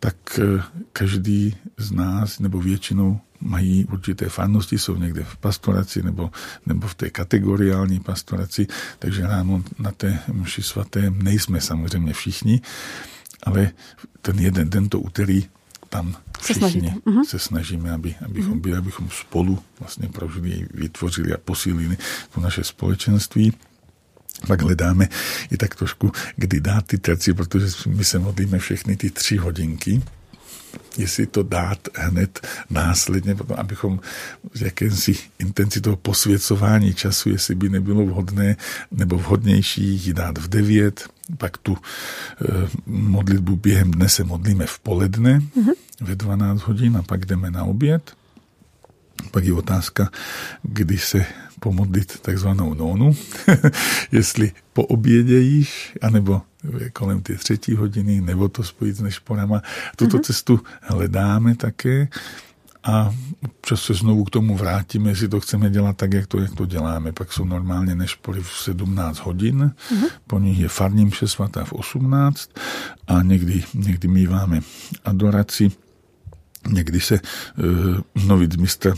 tak 0.00 0.16
eh, 0.38 0.62
každý 0.92 1.56
z 1.78 1.90
nás, 1.92 2.38
nebo 2.38 2.60
většinou 2.60 3.20
mají 3.40 3.84
určité 3.84 4.28
farnosti, 4.28 4.78
jsou 4.78 4.96
někde 4.96 5.24
v 5.24 5.36
pastoraci 5.36 6.02
nebo, 6.02 6.30
nebo 6.66 6.86
v 6.88 6.94
té 6.94 7.10
kategoriální 7.10 8.00
pastoraci, 8.00 8.66
takže 8.98 9.22
ráno 9.22 9.64
na 9.78 9.90
té 9.90 10.18
mši 10.32 10.62
svaté 10.62 11.10
nejsme 11.10 11.60
samozřejmě 11.60 12.12
všichni, 12.12 12.60
ale 13.42 13.70
ten 14.22 14.38
jeden, 14.38 14.70
tento 14.70 15.00
úterý 15.00 15.46
tam 15.88 16.16
všichni 16.40 16.90
se, 16.90 16.96
uh-huh. 16.96 17.24
se 17.24 17.38
snažíme, 17.38 17.90
aby, 17.90 18.14
abychom 18.24 18.60
byli, 18.60 18.76
abychom 18.76 19.10
spolu 19.10 19.58
vlastně 19.80 20.08
prožili, 20.08 20.68
vytvořili 20.74 21.32
a 21.32 21.38
posílili 21.38 21.96
to 22.34 22.40
naše 22.40 22.64
společenství 22.64 23.52
pak 24.46 24.62
hledáme 24.62 25.08
i 25.50 25.56
tak 25.56 25.74
trošku, 25.74 26.12
kdy 26.36 26.60
dát 26.60 26.86
ty 26.86 26.98
terci, 26.98 27.34
protože 27.34 27.66
my 27.86 28.04
se 28.04 28.18
modlíme 28.18 28.58
všechny 28.58 28.96
ty 28.96 29.10
tři 29.10 29.36
hodinky, 29.36 30.02
jestli 30.98 31.26
to 31.26 31.42
dát 31.42 31.78
hned 31.94 32.46
následně, 32.70 33.34
potom, 33.34 33.56
abychom 33.58 34.00
s 34.54 34.60
jakémsi 34.60 35.16
intenzitou 35.38 35.96
posvěcování 35.96 36.94
času, 36.94 37.28
jestli 37.28 37.54
by 37.54 37.68
nebylo 37.68 38.06
vhodné 38.06 38.56
nebo 38.90 39.18
vhodnější 39.18 40.06
ji 40.06 40.14
dát 40.14 40.38
v 40.38 40.48
devět, 40.48 41.08
pak 41.38 41.56
tu 41.58 41.76
e, 41.76 42.68
modlitbu 42.86 43.56
během 43.56 43.90
dne 43.90 44.08
se 44.08 44.24
modlíme 44.24 44.66
v 44.66 44.78
poledne 44.78 45.38
mm-hmm. 45.38 45.74
ve 46.00 46.14
12 46.14 46.62
hodin 46.62 46.96
a 46.96 47.02
pak 47.02 47.26
jdeme 47.26 47.50
na 47.50 47.64
oběd. 47.64 48.12
Pak 49.30 49.44
je 49.44 49.52
otázka, 49.52 50.10
kdy 50.62 50.98
se 50.98 51.26
pomodlit 51.62 52.20
takzvanou 52.20 52.74
nonu, 52.74 53.16
jestli 54.12 54.52
po 54.72 54.82
obědě 54.82 55.38
již, 55.38 55.98
anebo 56.02 56.42
kolem 56.92 57.22
té 57.22 57.34
třetí 57.34 57.74
hodiny, 57.74 58.20
nebo 58.20 58.48
to 58.48 58.62
spojit 58.62 58.96
s 58.96 59.00
nešporama. 59.00 59.62
Tuto 59.96 60.16
mm-hmm. 60.16 60.22
cestu 60.22 60.60
hledáme 60.80 61.54
také 61.54 62.08
a 62.82 63.14
občas 63.44 63.82
se 63.82 63.94
znovu 63.94 64.24
k 64.24 64.30
tomu 64.30 64.56
vrátíme, 64.56 65.10
jestli 65.10 65.28
to 65.28 65.40
chceme 65.40 65.70
dělat 65.70 65.96
tak, 65.96 66.12
jak 66.12 66.26
to, 66.26 66.40
jak 66.40 66.54
to 66.54 66.66
děláme. 66.66 67.12
Pak 67.12 67.32
jsou 67.32 67.44
normálně 67.44 67.94
nešpory 67.94 68.42
v 68.42 68.50
17 68.50 69.18
hodin, 69.18 69.70
mm-hmm. 69.70 70.10
po 70.26 70.38
nich 70.38 70.58
je 70.58 70.68
farním 70.68 71.10
svatá 71.12 71.64
v 71.64 71.72
18 71.72 72.50
a 73.06 73.22
někdy, 73.22 73.64
někdy 73.74 74.08
míváme 74.08 74.60
adoraci 75.04 75.70
Někdy 76.68 77.00
se 77.00 77.14
uh, 77.14 78.26
novic 78.26 78.56
mistr 78.56 78.94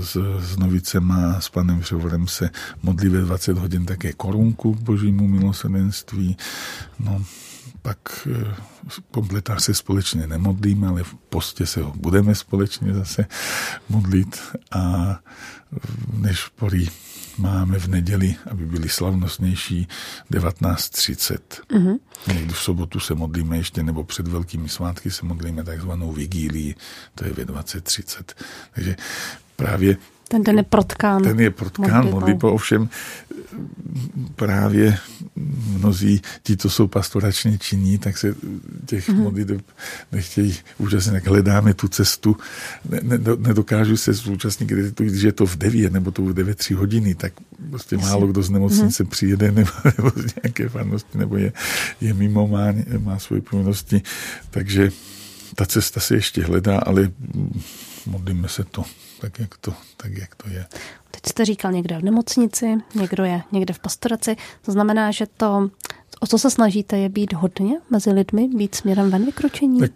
s, 0.00 0.16
s 0.40 0.56
novicem 0.56 1.12
a 1.12 1.40
s 1.40 1.48
panem 1.48 1.82
Šovorem 1.82 2.26
se 2.26 2.50
modlí 2.82 3.08
ve 3.08 3.20
20 3.20 3.58
hodin 3.58 3.86
také 3.86 4.12
korunku 4.12 4.74
k 4.74 4.80
božímu 4.80 5.28
milosrdenství. 5.28 6.36
No, 6.98 7.24
pak 7.82 8.28
kompletář 9.10 9.62
se 9.62 9.74
společně 9.74 10.26
nemodlíme, 10.26 10.88
ale 10.88 11.02
v 11.02 11.14
postě 11.14 11.66
se 11.66 11.82
ho 11.82 11.92
budeme 11.96 12.34
společně 12.34 12.94
zase 12.94 13.26
modlit 13.88 14.40
a 14.70 15.16
než 16.12 16.48
porý 16.48 16.88
máme 17.38 17.78
v 17.78 17.88
neděli, 17.88 18.36
aby 18.50 18.66
byli 18.66 18.88
slavnostnější, 18.88 19.88
19.30. 20.30 21.38
Mm-hmm. 21.38 21.98
Někdy 22.26 22.52
v 22.52 22.58
sobotu 22.58 23.00
se 23.00 23.14
modlíme 23.14 23.56
ještě, 23.56 23.82
nebo 23.82 24.04
před 24.04 24.28
velkými 24.28 24.68
svátky 24.68 25.10
se 25.10 25.26
modlíme 25.26 25.64
takzvanou 25.64 26.12
vigílii, 26.12 26.74
to 27.14 27.24
je 27.24 27.32
ve 27.32 27.44
20.30. 27.44 28.22
Takže 28.74 28.96
právě 29.56 29.96
ten 30.28 30.42
den 30.42 30.56
je 30.56 30.62
protkán. 30.62 31.22
Ten 31.22 31.40
je 31.40 31.50
protkán 31.50 32.10
modlitbou, 32.10 32.50
ovšem 32.50 32.88
právě 34.36 34.98
mnozí, 35.66 36.22
ti, 36.42 36.56
co 36.56 36.70
jsou 36.70 36.86
pastoračně 36.86 37.58
činní, 37.58 37.98
tak 37.98 38.18
se 38.18 38.34
těch 38.86 39.08
mm-hmm. 39.08 39.22
modliteb 39.22 39.60
nechtějí 40.12 40.56
účastnit, 40.78 41.12
tak 41.12 41.26
hledáme 41.26 41.74
tu 41.74 41.88
cestu. 41.88 42.36
Ne, 42.88 43.00
ne, 43.02 43.18
nedokážu 43.38 43.96
se 43.96 44.12
zúčastnit, 44.12 44.68
když 44.96 45.22
je 45.22 45.32
to 45.32 45.46
v 45.46 45.56
9 45.56 45.92
nebo 45.92 46.10
to 46.10 46.22
v 46.22 46.34
9 46.34 46.58
3 46.58 46.74
hodiny, 46.74 47.14
tak 47.14 47.32
prostě 47.70 47.94
Jasně. 47.94 48.08
málo 48.08 48.26
kdo 48.26 48.42
z 48.42 48.50
nemocnice 48.50 49.04
mm-hmm. 49.04 49.08
přijede 49.08 49.52
nebo, 49.52 49.70
nebo 49.98 50.10
z 50.10 50.34
nějaké 50.42 50.68
farnosti, 50.68 51.18
nebo 51.18 51.36
je, 51.36 51.52
je 52.00 52.14
mimo, 52.14 52.48
má, 52.48 52.66
má 52.98 53.18
svoje 53.18 53.42
povinnosti. 53.42 54.02
Takže 54.50 54.90
ta 55.54 55.66
cesta 55.66 56.00
se 56.00 56.14
ještě 56.14 56.44
hledá, 56.44 56.78
ale 56.78 57.10
modlíme 58.06 58.48
se 58.48 58.64
to 58.64 58.84
tak, 59.20 59.38
jak 59.38 59.56
to, 59.56 59.74
tak, 59.96 60.12
jak 60.12 60.34
to 60.34 60.48
je. 60.48 60.66
Teď 61.10 61.26
jste 61.26 61.44
říkal 61.44 61.72
někde 61.72 61.98
v 61.98 62.04
nemocnici, 62.04 62.76
někdo 62.94 63.24
je 63.24 63.42
někde 63.52 63.74
v 63.74 63.78
pastoraci. 63.78 64.36
To 64.62 64.72
znamená, 64.72 65.10
že 65.10 65.26
to, 65.26 65.70
o 66.24 66.26
co 66.26 66.38
se 66.38 66.50
snažíte, 66.50 66.98
je 66.98 67.08
být 67.08 67.32
hodně 67.32 67.76
mezi 67.90 68.10
lidmi, 68.10 68.48
být 68.48 68.74
směrem 68.74 69.10
ven 69.10 69.26
vykročení? 69.26 69.80
Tak 69.80 69.92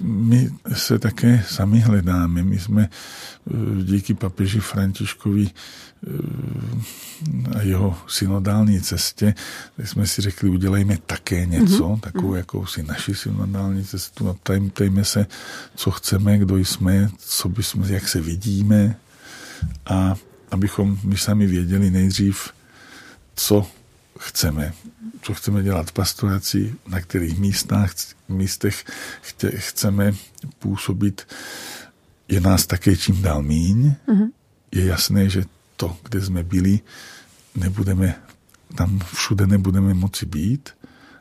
my 0.00 0.50
se 0.72 0.98
také 0.98 1.44
sami 1.48 1.80
hledáme. 1.80 2.42
My 2.42 2.58
jsme 2.58 2.88
eh, 2.90 3.82
díky 3.82 4.14
papeži 4.14 4.60
Františkovi 4.60 5.50
eh, 5.50 6.10
a 7.58 7.62
jeho 7.62 7.98
synodální 8.06 8.80
cestě, 8.80 9.34
tak 9.76 9.88
jsme 9.88 10.06
si 10.06 10.22
řekli, 10.22 10.50
udělejme 10.50 10.98
také 11.06 11.46
něco, 11.46 11.88
mm-hmm. 11.88 12.00
takovou 12.00 12.34
jakousi 12.34 12.82
naši 12.82 13.14
synodální 13.14 13.84
cestu 13.84 14.28
a 14.28 14.36
ptajme 14.72 15.04
se, 15.04 15.26
co 15.74 15.90
chceme, 15.90 16.38
kdo 16.38 16.56
jsme, 16.56 17.10
co 17.18 17.48
bychom, 17.48 17.84
jak 17.84 18.08
se 18.08 18.20
vidíme 18.20 18.96
a 19.86 20.14
abychom 20.50 20.98
my 21.04 21.16
sami 21.16 21.46
věděli 21.46 21.90
nejdřív, 21.90 22.48
co 23.36 23.66
chceme, 24.20 24.72
co 25.22 25.34
chceme 25.34 25.62
dělat 25.62 25.90
v 25.90 25.92
pastoraci, 25.92 26.74
na 26.86 27.00
kterých 27.00 27.38
místách, 27.38 27.92
místech 28.28 28.84
chtě, 29.22 29.50
chceme 29.50 30.12
působit, 30.58 31.26
je 32.28 32.40
nás 32.40 32.66
také 32.66 32.96
čím 32.96 33.22
dál 33.22 33.42
míň. 33.42 33.94
Mm-hmm. 34.08 34.30
Je 34.72 34.84
jasné, 34.84 35.28
že 35.28 35.44
to, 35.76 35.96
kde 36.04 36.22
jsme 36.22 36.42
byli, 36.42 36.80
nebudeme, 37.54 38.22
tam 38.74 39.00
všude 39.14 39.46
nebudeme 39.46 39.94
moci 39.94 40.26
být. 40.26 40.70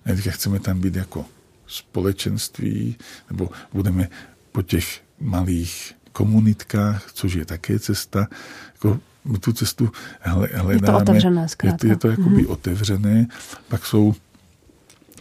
A 0.05 0.09
teďka 0.09 0.31
chceme 0.31 0.59
tam 0.59 0.81
být 0.81 0.95
jako 0.95 1.25
společenství, 1.67 2.95
nebo 3.29 3.49
budeme 3.73 4.09
po 4.51 4.61
těch 4.61 5.01
malých 5.19 5.93
komunitkách, 6.11 7.11
což 7.13 7.33
je 7.33 7.45
také 7.45 7.79
cesta, 7.79 8.27
jako 8.73 8.99
my 9.29 9.37
tu 9.37 9.53
cestu 9.53 9.91
hledáme. 10.21 10.73
Je 10.73 10.79
to 10.79 10.97
otevřené 10.97 11.47
Je 11.63 11.73
to, 11.73 11.87
je 11.87 11.95
to 11.95 12.07
jakoby 12.07 12.43
mm-hmm. 12.43 12.51
otevřené. 12.51 13.27
Pak 13.67 13.85
jsou 13.85 14.15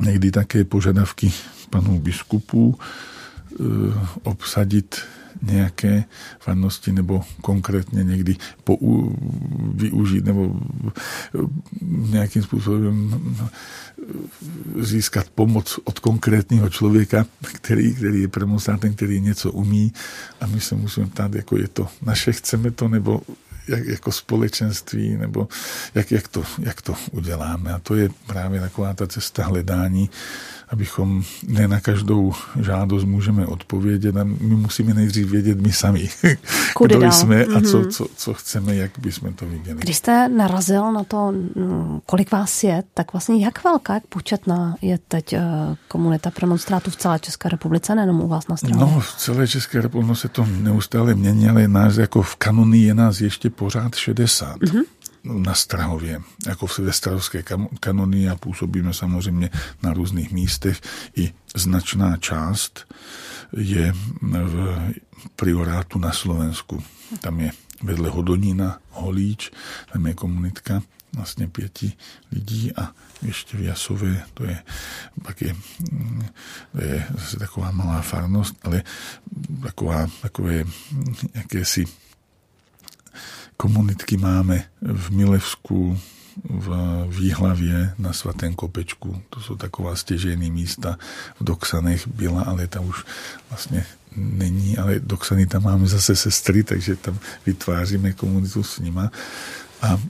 někdy 0.01 0.31
také 0.31 0.65
požadavky 0.65 1.33
panů 1.71 2.01
biskupů 2.01 2.79
e, 2.79 3.65
obsadit 4.23 4.97
nějaké 5.43 6.05
farnosti 6.41 6.93
nebo 6.93 7.23
konkrétně 7.41 8.05
někdy 8.05 8.37
pou, 8.65 9.17
využít 9.75 10.25
nebo 10.25 10.61
nějakým 12.11 12.43
způsobem 12.43 13.21
získat 14.81 15.27
pomoc 15.35 15.79
od 15.85 15.99
konkrétního 15.99 16.69
člověka, 16.69 17.27
který, 17.53 17.95
který 17.95 18.21
je 18.21 18.29
premonstrátem, 18.29 18.95
který 18.95 19.21
něco 19.21 19.53
umí 19.53 19.93
a 20.41 20.47
my 20.47 20.61
se 20.61 20.75
musíme 20.75 21.07
ptát, 21.07 21.35
jako 21.35 21.59
je 21.59 21.69
to 21.69 21.89
naše, 22.03 22.33
chceme 22.33 22.71
to, 22.71 22.89
nebo 22.89 23.21
jak, 23.69 23.87
jako 23.87 24.13
společenství, 24.13 25.17
nebo 25.17 25.49
jak, 25.95 26.11
jak, 26.11 26.29
to, 26.29 26.43
jak 26.59 26.83
to 26.83 26.95
uděláme. 27.11 27.73
A 27.73 27.79
to 27.79 27.95
je 27.95 28.09
právě 28.27 28.61
taková 28.61 28.95
ta 28.95 29.07
cesta 29.07 29.45
hledání, 29.45 30.11
abychom 30.71 31.23
ne 31.49 31.69
na 31.69 31.81
každou 31.81 32.33
žádost 32.61 33.05
můžeme 33.05 33.47
odpovědět 33.47 34.17
a 34.17 34.25
my 34.25 34.57
musíme 34.57 34.95
nejdřív 34.95 35.31
vědět 35.31 35.61
my 35.61 35.73
sami, 35.73 36.09
Kudy 36.75 36.95
kdo 36.95 37.03
dál? 37.03 37.13
jsme 37.13 37.45
a 37.45 37.61
co, 37.61 37.79
mhm. 37.79 37.91
co, 37.91 38.07
co 38.17 38.35
chceme, 38.35 38.75
jak 38.75 38.91
bychom 38.99 39.33
to 39.33 39.47
viděli. 39.47 39.79
Když 39.81 39.97
jste 39.97 40.29
narazil 40.29 40.93
na 40.93 41.05
to, 41.05 41.33
mm, 41.33 42.01
kolik 42.07 42.33
vás 42.33 42.65
je, 42.65 42.83
tak 42.95 43.13
vlastně 43.13 43.45
jak 43.45 43.65
velká, 43.65 43.95
jak 43.95 44.07
početná 44.07 44.77
je 44.83 44.99
teď 45.09 45.33
eh, 45.33 45.43
komunita 45.89 46.31
premonstrátů 46.31 46.91
v 46.91 46.97
celé 46.97 47.19
České 47.19 47.49
republice, 47.49 47.95
nejenom 47.95 48.21
u 48.21 48.29
vás 48.29 48.49
na 48.49 48.57
straně? 48.57 48.77
No, 48.81 49.01
v 49.01 49.17
celé 49.17 49.49
České 49.49 49.81
republice 49.81 50.21
se 50.21 50.29
to 50.29 50.47
neustále 50.47 51.15
mění, 51.15 51.49
ale 51.49 51.69
nás 51.69 51.97
jako 51.97 52.23
v 52.23 52.37
kanony 52.37 52.79
je 52.79 52.95
nás 52.95 53.21
ještě 53.21 53.51
pořád 53.51 53.95
60. 53.95 54.57
Mm-hmm 54.57 54.83
na 55.25 55.55
Strahově, 55.55 56.21
jako 56.47 56.67
v 56.67 56.73
Silvestrovské 56.73 57.43
kanony 57.81 58.31
a 58.31 58.37
působíme 58.37 58.95
samozřejmě 58.95 59.51
na 59.83 59.93
různých 59.93 60.33
místech. 60.33 60.81
I 61.17 61.33
značná 61.55 62.17
část 62.17 62.95
je 63.57 63.93
v 64.23 64.91
priorátu 65.37 65.99
na 65.99 66.13
Slovensku. 66.13 66.83
Tam 67.21 67.41
je 67.41 67.51
vedle 67.83 68.11
Hodonína 68.11 68.79
Holíč, 68.91 69.51
tam 69.93 70.07
je 70.07 70.15
komunitka 70.15 70.83
vlastně 71.13 71.49
pěti 71.49 71.93
lidí 72.33 72.73
a 72.77 72.93
ještě 73.23 73.57
v 73.57 73.61
Jasově, 73.61 74.23
to 74.35 74.45
je, 74.45 74.63
pak 75.23 75.43
je, 75.43 75.57
to 76.73 76.85
je 76.85 77.07
zase 77.19 77.37
taková 77.37 77.71
malá 77.71 78.03
farnost, 78.03 78.57
ale 78.63 78.83
taková, 79.63 80.07
takové 80.23 80.65
jakési 81.35 81.85
Komunitky 83.61 84.17
máme 84.17 84.65
v 84.83 85.11
Milevsku, 85.11 85.99
v 86.45 86.69
Výhlavě 87.09 87.95
na 87.99 88.13
Svatém 88.13 88.55
Kopečku. 88.55 89.23
To 89.31 89.41
jsou 89.41 89.57
taková 89.57 89.97
stěžejný 89.97 90.51
místa. 90.51 90.99
V 91.41 91.45
Doksanech 91.45 92.09
byla, 92.09 92.43
ale 92.43 92.67
ta 92.67 92.81
už 92.81 93.05
vlastně 93.51 93.87
není, 94.17 94.79
ale 94.79 95.01
Doksany 95.01 95.47
tam 95.47 95.63
máme 95.63 95.87
zase 95.87 96.17
sestry, 96.17 96.63
takže 96.63 96.97
tam 96.97 97.19
vytváříme 97.47 98.13
komunitu 98.13 98.63
s 98.63 98.79
nima. 98.79 99.11
A 99.83 100.01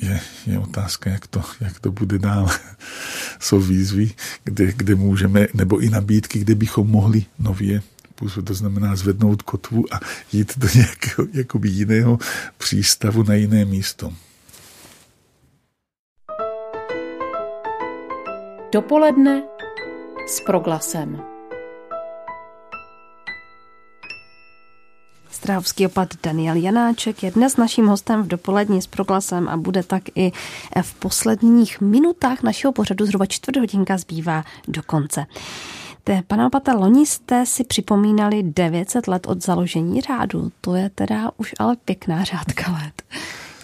je, 0.00 0.20
je 0.46 0.58
otázka, 0.58 1.10
jak 1.10 1.26
to, 1.26 1.42
jak 1.60 1.80
to 1.80 1.92
bude 1.92 2.18
dál. 2.18 2.50
Jsou 3.40 3.60
výzvy, 3.60 4.10
kde, 4.44 4.72
kde 4.72 4.94
můžeme, 4.94 5.46
nebo 5.54 5.78
i 5.78 5.90
nabídky, 5.90 6.38
kde 6.38 6.54
bychom 6.54 6.90
mohli 6.90 7.24
nově 7.38 7.82
způsob, 8.22 8.46
to 8.46 8.54
znamená 8.54 8.96
zvednout 8.96 9.42
kotvu 9.42 9.84
a 9.94 10.00
jít 10.32 10.58
do 10.58 10.68
nějakého 10.74 11.28
jakoby 11.32 11.68
jiného 11.68 12.18
přístavu 12.58 13.22
na 13.22 13.34
jiné 13.34 13.64
místo. 13.64 14.12
Dopoledne 18.72 19.42
s 20.28 20.40
proglasem. 20.46 21.22
Strahovský 25.30 25.86
opat 25.86 26.08
Daniel 26.22 26.56
Janáček 26.56 27.22
je 27.22 27.30
dnes 27.30 27.56
naším 27.56 27.86
hostem 27.86 28.22
v 28.22 28.26
dopolední 28.26 28.82
s 28.82 28.86
proglasem 28.86 29.48
a 29.48 29.56
bude 29.56 29.82
tak 29.82 30.02
i 30.14 30.32
v 30.82 30.94
posledních 30.94 31.80
minutách 31.80 32.42
našeho 32.42 32.72
pořadu 32.72 33.06
zhruba 33.06 33.26
čtvrt 33.26 33.56
hodinka 33.56 33.98
zbývá 33.98 34.44
do 34.68 34.82
konce. 34.82 35.26
Te, 36.04 36.22
pane 36.26 36.46
opata, 36.46 36.74
loni 36.74 37.06
jste 37.06 37.46
si 37.46 37.64
připomínali 37.64 38.42
900 38.42 39.08
let 39.08 39.26
od 39.26 39.44
založení 39.44 40.00
řádu. 40.00 40.52
To 40.60 40.74
je 40.74 40.90
teda 40.90 41.30
už 41.36 41.54
ale 41.58 41.76
pěkná 41.76 42.24
řádka 42.24 42.72
let. 42.72 43.02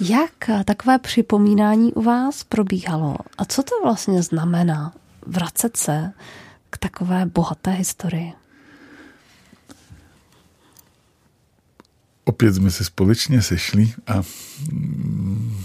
Jak 0.01 0.51
takové 0.64 0.98
připomínání 0.98 1.92
u 1.92 2.03
vás 2.03 2.44
probíhalo? 2.44 3.16
A 3.38 3.44
co 3.44 3.62
to 3.62 3.70
vlastně 3.83 4.22
znamená 4.22 4.92
vracet 5.27 5.77
se 5.77 6.12
k 6.70 6.79
takové 6.79 7.27
bohaté 7.27 7.70
historii? 7.70 8.33
Opět 12.24 12.55
jsme 12.55 12.70
se 12.70 12.85
společně 12.85 13.42
sešli 13.42 13.92
a 14.07 14.22
mm, 14.72 15.64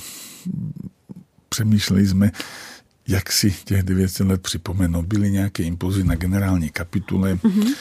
přemýšleli 1.50 2.08
jsme, 2.08 2.32
jak 3.08 3.32
si 3.32 3.52
těch 3.66 3.84
900 3.84 4.28
let 4.28 4.42
připomenu. 4.42 5.02
Byly 5.02 5.32
nějaké 5.32 5.64
impulzy 5.64 6.04
na 6.04 6.16
generální 6.16 6.70
kapitule. 6.70 7.36
Mm-hmm. 7.36 7.76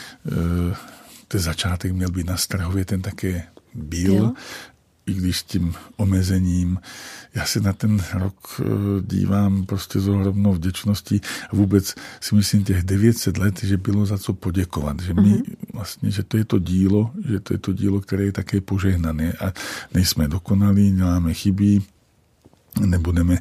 Ten 1.29 1.41
začátek 1.41 1.93
měl 1.93 2.09
být 2.09 2.27
na 2.27 2.37
Strahově, 2.37 2.85
ten 2.85 3.03
také 3.03 3.43
byl. 3.75 4.15
Jo. 4.15 4.33
I 5.07 5.15
když 5.15 5.39
s 5.39 5.43
tím 5.43 5.75
omezením. 5.97 6.79
Já 7.35 7.47
se 7.47 7.61
na 7.61 7.73
ten 7.73 8.05
rok 8.15 8.61
eh, 8.61 8.65
dívám 9.01 9.67
prostě 9.67 10.01
s 10.01 10.09
ohromnou 10.09 10.53
vděčností 10.53 11.21
a 11.51 11.57
vůbec 11.57 11.95
si 12.21 12.35
myslím 12.35 12.65
těch 12.65 12.83
900 12.83 13.39
let, 13.39 13.61
že 13.63 13.77
bylo 13.77 14.07
za 14.07 14.19
co 14.19 14.33
poděkovat. 14.33 15.01
Že, 15.01 15.15
my, 15.15 15.21
mm-hmm. 15.23 15.55
vlastně, 15.73 16.11
že 16.11 16.23
to 16.23 16.37
je 16.37 16.45
to 16.45 16.59
dílo, 16.59 17.11
že 17.29 17.41
to 17.41 17.55
je 17.55 17.59
to 17.59 17.73
dílo, 17.73 18.01
které 18.01 18.25
je 18.25 18.33
také 18.33 18.61
požehnané 18.61 19.33
a 19.33 19.53
nejsme 19.95 20.29
dokonalí, 20.29 20.93
děláme 20.93 21.35
chyby, 21.35 21.83
nebudeme 22.81 23.39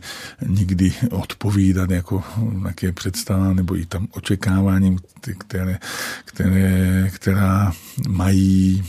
nikdy 0.48 0.94
odpovídat 1.12 1.90
jako 1.90 2.24
nějaké 2.54 2.92
představa 2.92 3.54
nebo 3.54 3.78
i 3.78 3.86
tam 3.86 4.08
očekávání, 4.12 4.98
které, 5.38 5.80
které, 6.26 7.10
která 7.14 7.74
mají 8.08 8.84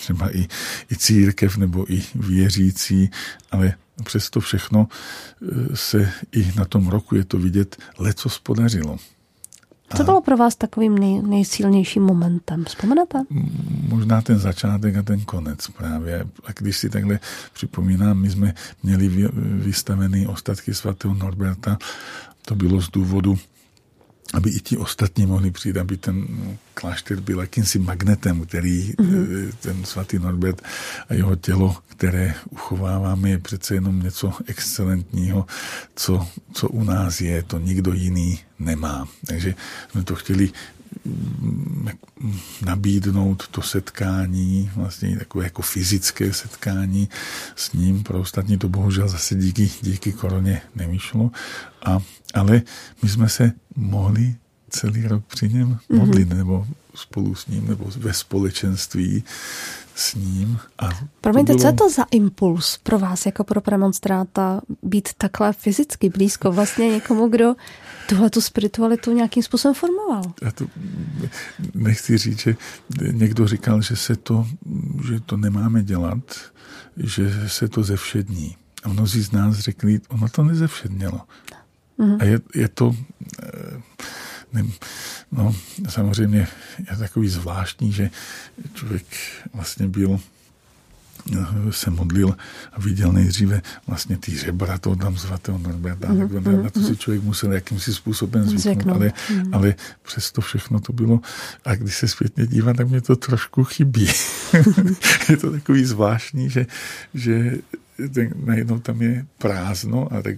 třeba 0.00 0.36
i, 0.36 0.48
i 0.92 0.96
církev 0.96 1.56
nebo 1.56 1.92
i 1.92 2.02
věřící, 2.14 3.10
ale 3.50 3.74
přesto 4.04 4.40
všechno 4.40 4.88
e, 4.90 5.76
se 5.76 6.12
i 6.32 6.52
na 6.56 6.64
tom 6.64 6.88
roku 6.88 7.16
je 7.16 7.24
to 7.24 7.38
vidět, 7.38 7.76
leco 7.98 8.28
spodařilo. 8.28 8.98
Co 9.96 10.04
bylo 10.04 10.20
pro 10.20 10.36
vás 10.36 10.56
takovým 10.56 10.98
nej, 10.98 11.22
nejsilnějším 11.22 12.02
momentem? 12.02 12.64
Vzpomenete? 12.64 13.18
Možná 13.88 14.22
ten 14.22 14.38
začátek 14.38 14.96
a 14.96 15.02
ten 15.02 15.20
konec 15.20 15.68
právě. 15.68 16.24
A 16.44 16.52
když 16.58 16.76
si 16.76 16.90
takhle 16.90 17.20
připomínám, 17.52 18.18
my 18.18 18.30
jsme 18.30 18.54
měli 18.82 19.08
vystavený 19.42 20.26
ostatky 20.26 20.74
svatého 20.74 21.14
Norberta. 21.14 21.78
To 22.44 22.54
bylo 22.54 22.80
z 22.80 22.90
důvodu 22.90 23.38
aby 24.32 24.50
i 24.50 24.60
ti 24.60 24.76
ostatní 24.76 25.26
mohli 25.26 25.50
přijít, 25.50 25.76
aby 25.76 25.96
ten 25.96 26.26
klášter 26.74 27.20
byl 27.20 27.40
jakýmsi 27.40 27.78
magnetem, 27.78 28.40
který 28.46 28.92
mm-hmm. 28.92 29.52
ten 29.60 29.84
svatý 29.84 30.18
Norbert 30.18 30.62
a 31.08 31.14
jeho 31.14 31.36
tělo, 31.36 31.76
které 31.88 32.34
uchováváme, 32.50 33.30
je 33.30 33.38
přece 33.38 33.74
jenom 33.74 34.02
něco 34.02 34.32
excelentního, 34.46 35.46
co, 35.94 36.28
co 36.52 36.68
u 36.68 36.84
nás 36.84 37.20
je, 37.20 37.42
to 37.42 37.58
nikdo 37.58 37.92
jiný 37.92 38.38
nemá. 38.58 39.08
Takže 39.26 39.54
jsme 39.90 40.02
to 40.02 40.14
chtěli 40.14 40.50
nabídnout 42.66 43.48
to 43.48 43.62
setkání, 43.62 44.70
vlastně 44.76 45.18
takové 45.18 45.44
jako 45.44 45.62
fyzické 45.62 46.32
setkání 46.32 47.08
s 47.56 47.72
ním. 47.72 48.02
Pro 48.02 48.20
ostatní 48.20 48.58
to 48.58 48.68
bohužel 48.68 49.08
zase 49.08 49.34
díky, 49.34 49.70
díky 49.82 50.12
koroně 50.12 50.62
nevyšlo. 50.74 51.30
A, 51.84 51.98
ale 52.34 52.62
my 53.02 53.08
jsme 53.08 53.28
se 53.28 53.52
mohli 53.76 54.34
celý 54.70 55.06
rok 55.06 55.24
při 55.26 55.48
něm 55.48 55.78
modlit, 55.88 56.28
mm-hmm. 56.28 56.36
nebo 56.36 56.66
spolu 56.94 57.34
s 57.34 57.46
ním, 57.46 57.68
nebo 57.68 57.90
ve 57.96 58.12
společenství 58.12 59.24
s 59.94 60.14
ním. 60.14 60.58
A 60.78 60.88
Promiňte, 61.20 61.52
bylo... 61.52 61.60
co 61.60 61.66
je 61.66 61.72
to 61.72 61.90
za 61.90 62.02
impuls 62.10 62.78
pro 62.82 62.98
vás 62.98 63.26
jako 63.26 63.44
pro 63.44 63.60
premonstráta 63.60 64.60
být 64.82 65.08
takhle 65.18 65.52
fyzicky 65.52 66.08
blízko 66.08 66.52
vlastně 66.52 66.88
někomu, 66.88 67.28
kdo 67.28 67.54
tuhle 68.08 68.30
tu 68.30 68.40
spiritualitu 68.40 69.12
nějakým 69.12 69.42
způsobem 69.42 69.74
formoval? 69.74 70.22
Já 70.42 70.50
to 70.50 70.66
nechci 71.74 72.18
říct, 72.18 72.40
že 72.40 72.56
někdo 73.12 73.48
říkal, 73.48 73.82
že 73.82 73.96
se 73.96 74.16
to, 74.16 74.46
že 75.08 75.20
to 75.20 75.36
nemáme 75.36 75.82
dělat, 75.82 76.18
že 76.96 77.48
se 77.48 77.68
to 77.68 77.82
zevšední. 77.82 78.56
A 78.82 78.88
mnozí 78.88 79.22
z 79.22 79.32
nás 79.32 79.58
řekli, 79.58 80.00
ono 80.08 80.28
to 80.28 80.44
nezevšednělo. 80.44 81.20
Mm-hmm. 81.98 82.16
A 82.20 82.24
je, 82.24 82.40
je 82.54 82.68
to... 82.68 82.96
Eh, 83.42 83.82
No, 85.32 85.54
samozřejmě 85.88 86.48
je 86.90 86.96
takový 86.96 87.28
zvláštní, 87.28 87.92
že 87.92 88.10
člověk 88.74 89.06
vlastně 89.54 89.88
byl 89.88 90.20
se 91.70 91.90
modlil 91.90 92.36
a 92.72 92.80
viděl 92.80 93.12
nejdříve 93.12 93.62
vlastně 93.86 94.16
ty 94.16 94.38
řebra 94.38 94.78
toho 94.78 94.96
tam 94.96 95.16
svatého 95.16 95.58
Norberta. 95.58 96.08
Mm-hmm. 96.08 96.56
Na, 96.56 96.62
na 96.62 96.70
to 96.70 96.80
si 96.80 96.86
mhm. 96.86 96.96
člověk 96.96 97.22
musel 97.22 97.52
jakýmsi 97.52 97.94
způsobem 97.94 98.58
zvyknout, 98.58 98.96
ale, 98.96 99.12
mm. 99.30 99.54
ale 99.54 99.74
přesto 100.02 100.40
všechno 100.40 100.80
to 100.80 100.92
bylo. 100.92 101.20
A 101.64 101.74
když 101.74 101.96
se 101.96 102.08
zpětně 102.08 102.46
dívám, 102.46 102.74
tak 102.74 102.88
mě 102.88 103.00
to 103.00 103.16
trošku 103.16 103.64
chybí. 103.64 104.08
je 105.28 105.36
to 105.36 105.50
takový 105.52 105.84
zvláštní, 105.84 106.50
že, 106.50 106.66
že 107.14 107.52
ten, 108.14 108.32
najednou 108.44 108.78
tam 108.78 109.02
je 109.02 109.26
prázdno 109.38 110.12
a 110.12 110.22
tak 110.22 110.36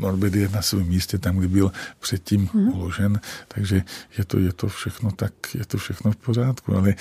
Norbert 0.00 0.34
je 0.34 0.48
na 0.48 0.62
svém 0.62 0.86
místě 0.86 1.18
tam, 1.18 1.36
kde 1.36 1.48
byl 1.48 1.72
předtím 2.00 2.48
hmm. 2.52 2.68
uložen, 2.68 3.20
takže 3.48 3.82
je 4.18 4.24
to, 4.24 4.38
je 4.38 4.52
to 4.52 4.68
všechno 4.68 5.10
tak, 5.10 5.32
je 5.54 5.64
to 5.64 5.78
všechno 5.78 6.12
v 6.12 6.16
pořádku, 6.16 6.76
ale 6.76 6.94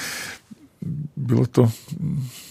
bylo 1.16 1.46
to, 1.46 1.72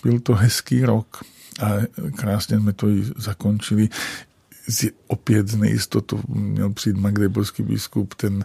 byl 0.02 0.20
to 0.20 0.34
hezký 0.34 0.84
rok 0.84 1.24
a 1.62 1.70
krásně 2.16 2.58
jsme 2.58 2.72
to 2.72 2.88
i 2.88 3.04
zakončili 3.16 3.88
opět 5.06 5.48
z 5.48 5.56
nejistotu 5.56 6.20
měl 6.28 6.70
přijít 6.70 6.96
Magdeburský 6.96 7.62
biskup, 7.62 8.14
ten 8.14 8.44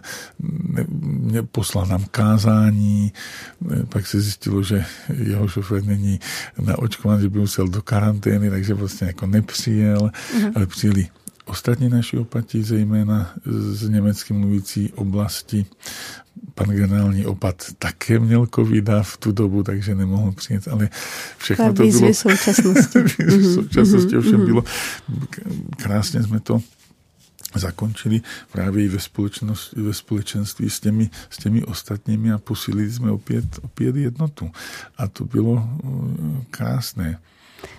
mě 1.02 1.42
poslal 1.42 1.86
nám 1.86 2.04
kázání, 2.10 3.12
pak 3.88 4.06
se 4.06 4.20
zjistilo, 4.20 4.62
že 4.62 4.84
jeho 5.22 5.48
šofér 5.48 5.84
není 5.84 6.20
naočkován, 6.58 7.20
že 7.20 7.28
by 7.28 7.38
musel 7.38 7.68
do 7.68 7.82
karantény, 7.82 8.50
takže 8.50 8.74
vlastně 8.74 9.06
jako 9.06 9.26
nepřijel, 9.26 9.98
uh-huh. 9.98 10.52
ale 10.54 10.66
přijeli 10.66 11.08
Ostatní 11.46 11.88
naši 11.88 12.18
opatí, 12.18 12.62
zejména 12.62 13.34
z 13.72 13.88
německy 13.88 14.34
mluvící 14.34 14.92
oblasti, 14.92 15.66
pan 16.54 16.68
generální 16.68 17.26
opat 17.26 17.66
také 17.78 18.18
měl 18.18 18.46
covid 18.54 18.88
v 19.02 19.16
tu 19.16 19.32
dobu, 19.32 19.62
takže 19.62 19.94
nemohl 19.94 20.32
přijet, 20.32 20.68
ale 20.68 20.88
všechno 21.38 21.72
to 21.72 21.82
bylo... 21.86 22.14
současnosti. 22.14 22.98
výzvy 23.18 23.42
mhm, 23.42 23.54
současnosti 23.54 24.16
mhm, 24.16 24.18
ovšem 24.18 24.36
mhm. 24.36 24.46
bylo, 24.46 24.64
krásně 25.76 26.22
jsme 26.22 26.40
to 26.40 26.60
zakončili 27.54 28.20
právě 28.52 28.84
i 28.84 28.88
ve, 28.88 28.98
ve 29.76 29.94
společenství 29.94 30.70
s 30.70 30.80
těmi, 30.80 31.10
s 31.30 31.36
těmi 31.36 31.64
ostatními 31.64 32.32
a 32.32 32.38
posílili 32.38 32.92
jsme 32.92 33.10
opět, 33.10 33.44
opět 33.62 33.96
jednotu. 33.96 34.50
A 34.98 35.08
to 35.08 35.24
bylo 35.24 35.52
uh, 35.52 36.44
krásné. 36.50 37.18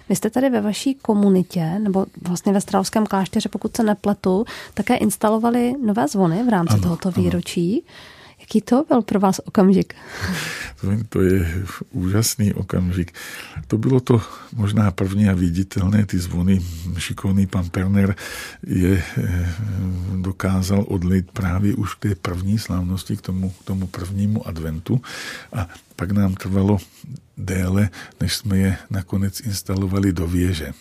Vy 0.09 0.15
jste 0.15 0.29
tady 0.29 0.49
ve 0.49 0.61
vaší 0.61 0.95
komunitě, 0.95 1.79
nebo 1.79 2.05
vlastně 2.27 2.53
ve 2.53 2.61
Strahovském 2.61 3.05
klášteře, 3.05 3.49
pokud 3.49 3.77
se 3.77 3.83
nepletu, 3.83 4.45
také 4.73 4.95
instalovali 4.95 5.73
nové 5.85 6.07
zvony 6.07 6.43
v 6.43 6.49
rámci 6.49 6.73
ano, 6.73 6.81
tohoto 6.81 7.11
výročí. 7.11 7.83
Ano. 7.87 8.17
Jaký 8.39 8.61
to 8.61 8.85
byl 8.87 9.01
pro 9.01 9.19
vás 9.19 9.39
okamžik? 9.45 9.95
To 11.09 11.21
je 11.21 11.63
úžasný 11.91 12.53
okamžik. 12.53 13.11
To 13.67 13.77
bylo 13.77 13.99
to 13.99 14.21
možná 14.53 14.91
první 14.91 15.29
a 15.29 15.33
viditelné, 15.33 16.05
ty 16.05 16.19
zvony. 16.19 16.61
Šikovný 16.97 17.47
pan 17.47 17.69
Perner 17.69 18.15
je 18.67 19.03
eh, 19.17 19.55
dokázal 20.21 20.85
odlit 20.87 21.31
právě 21.31 21.75
už 21.75 21.95
k 21.95 21.99
té 21.99 22.15
první 22.15 22.59
slávnosti, 22.59 23.17
k 23.17 23.21
tomu, 23.21 23.49
k 23.49 23.63
tomu 23.63 23.87
prvnímu 23.87 24.47
adventu 24.47 25.01
a 25.53 25.67
pak 25.97 26.11
nám 26.11 26.35
trvalo 26.35 26.77
déle, 27.37 27.89
než 28.19 28.35
jsme 28.35 28.57
je 28.57 28.77
nakonec 28.89 29.39
instalovali 29.39 30.13
do 30.13 30.27
věže. 30.27 30.73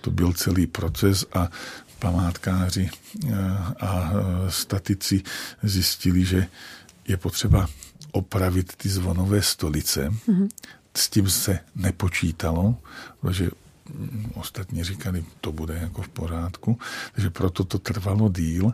To 0.00 0.10
byl 0.10 0.32
celý 0.32 0.66
proces 0.66 1.24
a 1.32 1.50
památkáři 1.98 2.90
eh, 2.90 3.34
a 3.80 4.10
eh, 4.10 4.50
statici 4.50 5.22
zjistili, 5.62 6.24
že 6.24 6.46
je 7.08 7.16
potřeba 7.16 7.68
opravit 8.12 8.76
ty 8.76 8.88
zvonové 8.88 9.42
stolice. 9.42 10.10
Mm-hmm. 10.10 10.48
S 10.96 11.10
tím 11.10 11.30
se 11.30 11.58
nepočítalo, 11.74 12.76
protože 13.20 13.50
ostatní 14.34 14.84
říkali, 14.84 15.24
to 15.40 15.52
bude 15.52 15.74
jako 15.74 16.02
v 16.02 16.08
pořádku, 16.08 16.78
takže 17.12 17.30
proto 17.30 17.64
to 17.64 17.78
trvalo 17.78 18.28
díl. 18.28 18.72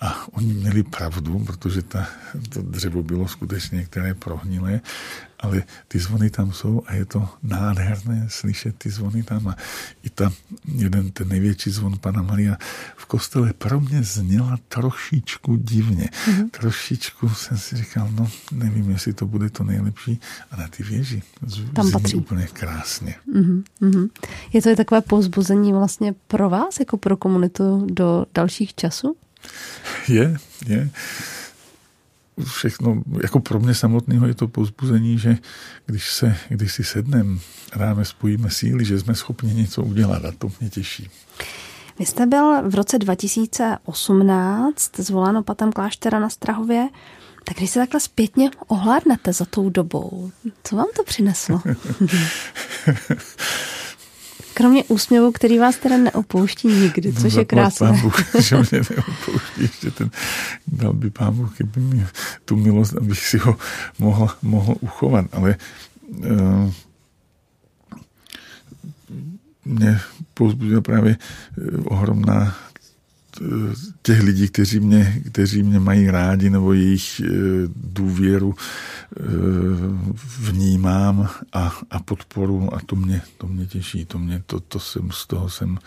A 0.00 0.26
oni 0.32 0.52
měli 0.52 0.82
pravdu, 0.82 1.38
protože 1.38 1.82
ta, 1.82 2.06
to 2.48 2.62
dřevo 2.62 3.02
bylo 3.02 3.28
skutečně 3.28 3.78
některé 3.78 4.14
prohnilé 4.14 4.80
ale 5.46 5.62
ty 5.88 5.98
zvony 5.98 6.30
tam 6.30 6.52
jsou 6.52 6.82
a 6.86 6.94
je 6.94 7.04
to 7.04 7.28
nádherné 7.42 8.26
slyšet 8.28 8.78
ty 8.78 8.90
zvony 8.90 9.22
tam. 9.22 9.48
A 9.48 9.56
i 10.02 10.10
ta, 10.10 10.32
jeden 10.74 11.10
ten 11.10 11.28
největší 11.28 11.70
zvon 11.70 11.98
Pana 11.98 12.22
Maria 12.22 12.56
v 12.96 13.06
kostele 13.06 13.52
pro 13.52 13.80
mě 13.80 14.02
zněla 14.02 14.58
trošičku 14.68 15.56
divně. 15.56 16.08
Mm-hmm. 16.26 16.50
Trošičku 16.50 17.28
jsem 17.28 17.58
si 17.58 17.76
říkal, 17.76 18.08
no 18.10 18.30
nevím, 18.52 18.90
jestli 18.90 19.12
to 19.12 19.26
bude 19.26 19.50
to 19.50 19.64
nejlepší. 19.64 20.20
A 20.50 20.56
na 20.56 20.68
ty 20.68 20.82
věži 20.82 21.22
tam 21.74 21.90
patří. 21.90 22.16
úplně 22.16 22.46
krásně. 22.46 23.14
Mm-hmm. 23.34 24.08
Je 24.52 24.62
to 24.62 24.68
je 24.68 24.76
takové 24.76 25.00
povzbuzení 25.00 25.72
vlastně 25.72 26.14
pro 26.26 26.50
vás, 26.50 26.80
jako 26.80 26.96
pro 26.96 27.16
komunitu 27.16 27.86
do 27.90 28.26
dalších 28.34 28.74
časů? 28.74 29.16
Je, 30.08 30.36
je 30.66 30.90
všechno, 32.44 33.02
jako 33.22 33.40
pro 33.40 33.60
mě 33.60 33.74
samotného 33.74 34.26
je 34.26 34.34
to 34.34 34.48
pozbuzení, 34.48 35.18
že 35.18 35.36
když, 35.86 36.10
se, 36.10 36.36
když 36.48 36.72
si 36.72 36.84
sedneme, 36.84 37.38
ráme, 37.76 38.04
spojíme 38.04 38.50
síly, 38.50 38.84
že 38.84 39.00
jsme 39.00 39.14
schopni 39.14 39.54
něco 39.54 39.82
udělat 39.82 40.24
a 40.24 40.32
to 40.38 40.48
mě 40.60 40.70
těší. 40.70 41.10
Vy 41.98 42.06
jste 42.06 42.26
byl 42.26 42.70
v 42.70 42.74
roce 42.74 42.98
2018 42.98 44.96
zvolán 44.96 45.36
opatem 45.36 45.72
kláštera 45.72 46.18
na 46.18 46.30
Strahově. 46.30 46.88
Tak 47.44 47.56
když 47.56 47.70
se 47.70 47.78
takhle 47.78 48.00
zpětně 48.00 48.50
ohlédnete 48.66 49.32
za 49.32 49.44
tou 49.44 49.70
dobou, 49.70 50.30
co 50.64 50.76
vám 50.76 50.86
to 50.96 51.04
přineslo? 51.04 51.62
Kromě 54.56 54.84
úsměvu, 54.84 55.32
který 55.32 55.58
vás 55.58 55.76
teda 55.76 55.96
neopouští 55.96 56.68
nikdy, 56.68 57.12
což 57.12 57.34
je 57.34 57.44
krásné. 57.44 57.88
Pán 57.88 58.00
Bůh, 58.00 58.40
že 58.42 58.56
mě 58.56 58.66
neopouští 58.72 59.60
ještě 59.60 59.90
ten, 59.90 60.10
dal 60.66 60.92
by 60.92 61.10
pán 61.10 61.34
Bůh, 61.34 61.56
kdyby 61.56 61.80
mi 61.80 62.06
tu 62.44 62.56
milost, 62.56 62.96
abych 62.96 63.18
si 63.18 63.38
ho 63.38 63.56
mohl, 63.98 64.28
mohl 64.42 64.74
uchovat, 64.80 65.26
ale 65.32 65.56
uh, 66.08 66.72
mě 69.64 70.00
pozbudila 70.34 70.80
právě 70.80 71.16
uh, 71.56 71.84
ohromná 71.84 72.56
těch 74.02 74.22
lidí, 74.22 74.48
kteří 74.48 74.80
mě, 74.80 75.22
kteří 75.32 75.62
mě 75.62 75.80
mají 75.80 76.10
rádi 76.10 76.50
nebo 76.50 76.72
jejich 76.72 77.20
eh, 77.20 77.28
důvěru 77.76 78.54
eh, 78.54 79.22
vnímám 80.38 81.28
a, 81.52 81.78
a 81.90 81.98
podporu 82.02 82.74
a 82.74 82.80
to 82.86 82.96
mě, 82.96 83.22
to 83.38 83.46
mě 83.46 83.66
těší, 83.66 84.04
to 84.04 84.18
mě, 84.18 84.42
to, 84.46 84.60
to 84.60 84.80
jsem, 84.80 85.10
z 85.10 85.26
toho 85.26 85.50
jsem 85.50 85.78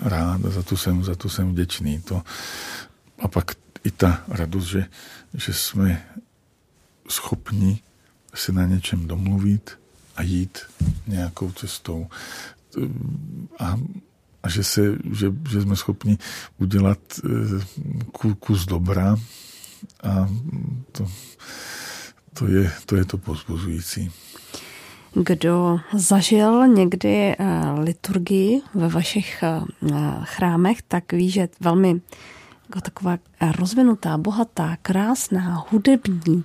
rád 0.00 0.44
a 0.44 0.50
za 0.50 0.62
to 0.62 0.76
jsem, 0.76 1.04
za 1.04 1.14
to 1.14 1.28
jsem 1.28 1.52
vděčný. 1.52 2.00
To, 2.00 2.22
a 3.18 3.28
pak 3.28 3.50
i 3.84 3.90
ta 3.90 4.22
radost, 4.28 4.64
že, 4.66 4.86
že 5.34 5.52
jsme 5.52 6.04
schopni 7.08 7.80
se 8.34 8.52
na 8.52 8.66
něčem 8.66 9.06
domluvit 9.06 9.78
a 10.16 10.22
jít 10.22 10.58
nějakou 11.06 11.52
cestou. 11.52 12.06
A 13.58 13.78
a 14.42 14.48
že, 14.48 14.64
se, 14.64 14.98
že, 15.12 15.32
že 15.50 15.62
jsme 15.62 15.76
schopni 15.76 16.18
udělat 16.58 16.98
eh, 17.24 18.34
kus 18.38 18.66
dobra 18.66 19.16
a 20.02 20.28
to, 20.92 21.06
to, 22.34 22.46
je, 22.46 22.72
to 22.86 22.96
je 22.96 23.04
to 23.04 23.18
pozbuzující. 23.18 24.10
Kdo 25.14 25.80
zažil 25.94 26.66
někdy 26.66 27.14
eh, 27.14 27.36
liturgii 27.80 28.60
ve 28.74 28.88
vašich 28.88 29.42
eh, 29.42 29.60
chrámech, 30.24 30.82
tak 30.82 31.12
ví, 31.12 31.30
že 31.30 31.48
velmi 31.60 32.00
jako 32.68 32.80
taková 32.80 33.18
rozvinutá, 33.58 34.18
bohatá, 34.18 34.76
krásná, 34.82 35.66
hudební. 35.70 36.44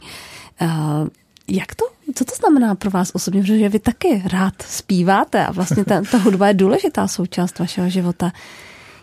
Jak 1.48 1.76
to, 1.76 1.86
co 2.16 2.26
to 2.26 2.36
znamená 2.36 2.76
pro 2.76 2.92
vás 2.92 3.12
osobně, 3.14 3.42
protože 3.42 3.70
vy 3.70 3.80
taky 3.80 4.22
rád 4.26 4.62
zpíváte 4.62 5.46
a 5.46 5.52
vlastně 5.52 5.86
ta, 5.86 6.02
ta 6.02 6.18
hudba 6.18 6.48
je 6.48 6.54
důležitá 6.54 7.08
součást 7.08 7.60
vašeho 7.60 7.90
života. 7.90 8.32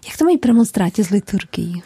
Jak 0.08 0.16
to 0.16 0.24
mají 0.24 0.38
premonstráti 0.38 1.04
z 1.04 1.10
liturgií? 1.10 1.82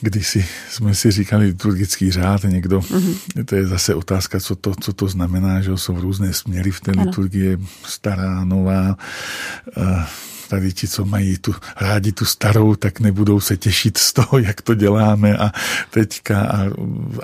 Když 0.00 0.28
si, 0.28 0.46
jsme 0.70 0.94
si 0.94 1.10
říkali 1.10 1.46
liturgický 1.46 2.10
řád, 2.10 2.42
někdo, 2.44 2.80
mm-hmm. 2.80 3.44
to 3.44 3.56
je 3.56 3.66
zase 3.66 3.94
otázka, 3.94 4.40
co 4.40 4.56
to, 4.56 4.74
co 4.80 4.92
to 4.92 5.08
znamená, 5.08 5.60
že 5.60 5.76
jsou 5.76 6.00
různé 6.00 6.32
směry 6.32 6.70
v 6.70 6.80
té 6.80 6.92
ano. 6.92 7.02
liturgii, 7.02 7.58
stará, 7.84 8.44
nová. 8.44 8.96
Tady 10.48 10.72
ti, 10.72 10.88
co 10.88 11.04
mají 11.04 11.38
tu, 11.38 11.54
rádi 11.80 12.12
tu 12.12 12.24
starou, 12.24 12.74
tak 12.74 13.00
nebudou 13.00 13.40
se 13.40 13.56
těšit 13.56 13.98
z 13.98 14.12
toho, 14.12 14.38
jak 14.38 14.62
to 14.62 14.74
děláme 14.74 15.36
a 15.36 15.52
teďka 15.90 16.40
a, 16.40 16.64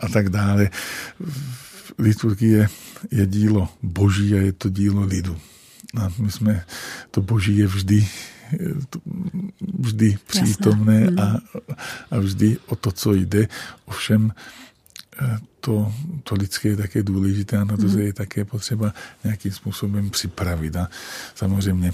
a 0.03 0.09
tak 0.12 0.29
dále. 0.29 0.70
Liturgie 1.99 2.68
je 3.11 3.26
dílo 3.26 3.68
boží 3.82 4.34
a 4.34 4.36
je 4.36 4.53
to 4.53 4.68
dílo 4.68 5.03
lidu. 5.03 5.38
A 6.01 6.12
my 6.18 6.30
jsme, 6.30 6.64
to 7.11 7.20
boží 7.22 7.59
je 7.59 7.66
vždy 7.66 8.09
vždy 9.78 10.18
přítomné 10.26 10.99
hmm. 10.99 11.18
a, 11.18 11.40
a 12.11 12.18
vždy 12.18 12.59
o 12.66 12.76
to, 12.76 12.92
co 12.92 13.12
jde. 13.12 13.49
Ovšem 13.84 14.32
eh, 15.22 15.38
to, 15.61 15.94
to 16.22 16.34
lidské 16.34 16.68
je 16.68 16.76
také 16.76 17.03
důležité 17.03 17.57
a 17.57 17.64
na 17.64 17.76
to 17.76 17.82
hmm. 17.82 17.92
se 17.92 18.03
je 18.03 18.12
také 18.12 18.44
potřeba 18.44 18.94
nějakým 19.24 19.53
způsobem 19.53 20.11
připravit. 20.11 20.76
A 20.76 20.88
samozřejmě 21.34 21.92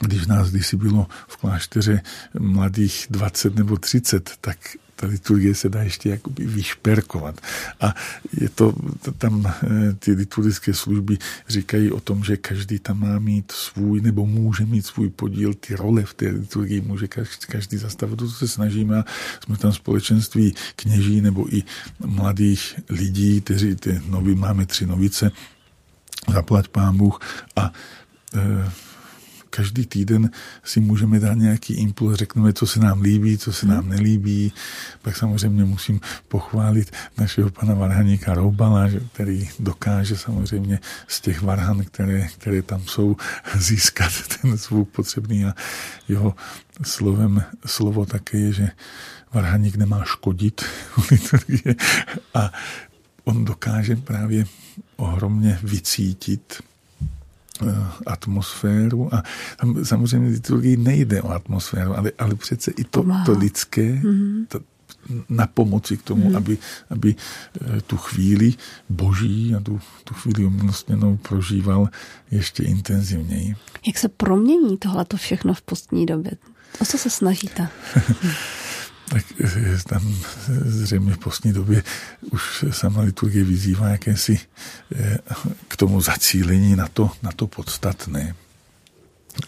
když 0.00 0.26
nás 0.26 0.50
kdysi 0.50 0.76
bylo 0.76 1.06
v 1.28 1.36
klášteře 1.36 2.02
mladých 2.38 3.06
20 3.10 3.56
nebo 3.56 3.76
30, 3.76 4.32
tak 4.40 4.58
ta 4.96 5.06
liturgie 5.06 5.54
se 5.54 5.68
dá 5.68 5.82
ještě 5.82 6.08
jakoby 6.08 6.46
vyšperkovat. 6.46 7.40
A 7.80 7.94
je 8.40 8.48
to, 8.48 8.74
tam 9.18 9.46
eh, 9.46 9.92
ty 9.98 10.12
liturgické 10.12 10.74
služby 10.74 11.18
říkají 11.48 11.92
o 11.92 12.00
tom, 12.00 12.24
že 12.24 12.36
každý 12.36 12.78
tam 12.78 13.00
má 13.00 13.18
mít 13.18 13.52
svůj, 13.52 14.00
nebo 14.00 14.26
může 14.26 14.66
mít 14.66 14.86
svůj 14.86 15.08
podíl, 15.10 15.54
ty 15.54 15.76
role 15.76 16.02
v 16.02 16.14
té 16.14 16.28
liturgii 16.28 16.80
může 16.80 17.08
každý 17.48 17.76
zastavit. 17.76 18.16
To 18.16 18.28
se 18.28 18.48
snažíme 18.48 18.98
a 18.98 19.04
jsme 19.44 19.56
tam 19.56 19.72
společenství 19.72 20.54
kněží 20.76 21.20
nebo 21.20 21.54
i 21.54 21.62
mladých 22.06 22.74
lidí, 22.88 23.40
kteří 23.40 23.76
ty 23.76 24.00
nový, 24.08 24.34
máme 24.34 24.66
tři 24.66 24.86
novice, 24.86 25.30
zaplať 26.32 26.68
pán 26.68 26.96
Bůh 26.96 27.20
a 27.56 27.72
e, 28.34 28.72
každý 29.50 29.86
týden 29.86 30.30
si 30.64 30.80
můžeme 30.80 31.20
dát 31.20 31.34
nějaký 31.34 31.74
impuls, 31.74 32.18
řekneme, 32.18 32.52
co 32.52 32.66
se 32.66 32.80
nám 32.80 33.00
líbí, 33.00 33.38
co 33.38 33.52
se 33.52 33.66
nám 33.66 33.88
nelíbí. 33.88 34.52
Pak 35.02 35.16
samozřejmě 35.16 35.64
musím 35.64 36.00
pochválit 36.28 36.92
našeho 37.18 37.50
pana 37.50 37.74
Varhaníka 37.74 38.34
Roubala, 38.34 38.88
který 39.12 39.48
dokáže 39.58 40.16
samozřejmě 40.16 40.80
z 41.08 41.20
těch 41.20 41.42
varhan, 41.42 41.84
které, 41.84 42.28
které 42.28 42.62
tam 42.62 42.82
jsou, 42.86 43.16
získat 43.58 44.12
ten 44.42 44.56
zvuk 44.56 44.88
potřebný. 44.90 45.44
A 45.44 45.54
jeho 46.08 46.34
slovem, 46.82 47.44
slovo 47.66 48.06
také 48.06 48.38
je, 48.38 48.52
že 48.52 48.70
varhaník 49.32 49.76
nemá 49.76 50.04
škodit. 50.04 50.64
A 52.34 52.52
on 53.24 53.44
dokáže 53.44 53.96
právě 53.96 54.44
ohromně 54.96 55.58
vycítit 55.62 56.62
atmosféru 58.06 59.14
a 59.14 59.22
tam 59.60 59.84
samozřejmě 59.84 60.30
liturgii 60.30 60.76
nejde 60.76 61.22
o 61.22 61.30
atmosféru, 61.30 61.98
ale, 61.98 62.12
ale 62.18 62.34
přece 62.34 62.70
i 62.70 62.84
to, 62.84 63.04
to 63.26 63.32
lidské, 63.32 63.94
mm-hmm. 63.94 64.46
to, 64.48 64.60
na 65.28 65.46
pomoci 65.46 65.96
k 65.96 66.02
tomu, 66.02 66.30
mm-hmm. 66.30 66.36
aby, 66.36 66.58
aby 66.90 67.14
eh, 67.14 67.80
tu 67.80 67.96
chvíli 67.96 68.54
boží 68.88 69.54
a 69.54 69.60
tu, 69.60 69.80
tu 70.04 70.14
chvíli 70.14 70.44
umilostněnou 70.44 71.16
prožíval 71.16 71.88
ještě 72.30 72.62
intenzivněji. 72.62 73.56
Jak 73.86 73.98
se 73.98 74.08
promění 74.08 74.76
tohleto 74.78 75.16
všechno 75.16 75.54
v 75.54 75.62
postní 75.62 76.06
době? 76.06 76.32
O 76.80 76.84
co 76.84 76.98
se 76.98 77.10
snažíte? 77.10 77.68
tak 79.08 79.24
tam 79.88 80.14
zřejmě 80.64 81.14
v 81.14 81.18
postní 81.18 81.52
době 81.52 81.82
už 82.30 82.64
sama 82.70 83.00
liturgie 83.00 83.44
vyzývá 83.44 83.88
jakési 83.88 84.40
eh, 84.94 85.18
k 85.68 85.76
tomu 85.76 86.00
zacílení 86.00 86.76
na 86.76 86.88
to, 86.88 87.10
na 87.22 87.32
to 87.32 87.46
podstatné. 87.46 88.34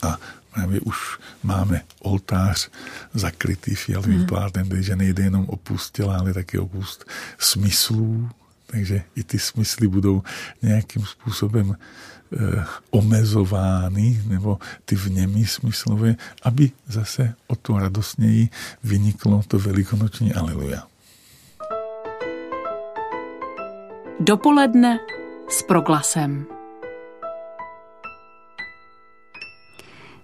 A 0.02 0.18
právě 0.54 0.80
už 0.80 1.18
máme 1.42 1.82
oltář 2.00 2.70
zakrytý 3.14 3.74
fialovým 3.74 4.18
hmm. 4.18 4.26
plátem, 4.26 4.68
takže 4.68 4.96
nejde 4.96 5.22
jenom 5.22 5.44
o 5.48 5.56
pust 5.56 5.94
těla, 5.94 6.18
ale 6.18 6.34
také 6.34 6.58
o 6.58 6.66
pust 6.66 7.04
smyslů, 7.38 8.30
takže 8.70 9.02
i 9.16 9.22
ty 9.22 9.38
smysly 9.38 9.88
budou 9.88 10.22
nějakým 10.62 11.06
způsobem 11.06 11.76
Eh, 12.32 12.64
omezovány, 12.90 14.22
nebo 14.26 14.58
ty 14.84 14.94
vněmy 14.94 15.46
smyslové, 15.46 16.16
aby 16.42 16.70
zase 16.86 17.34
o 17.46 17.56
to 17.56 17.78
radostněji 17.78 18.48
vyniklo 18.84 19.42
to 19.48 19.58
velikonoční 19.58 20.34
aleluja. 20.34 20.82
Dopoledne 24.20 24.98
s 25.48 25.62
proglasem. 25.62 26.46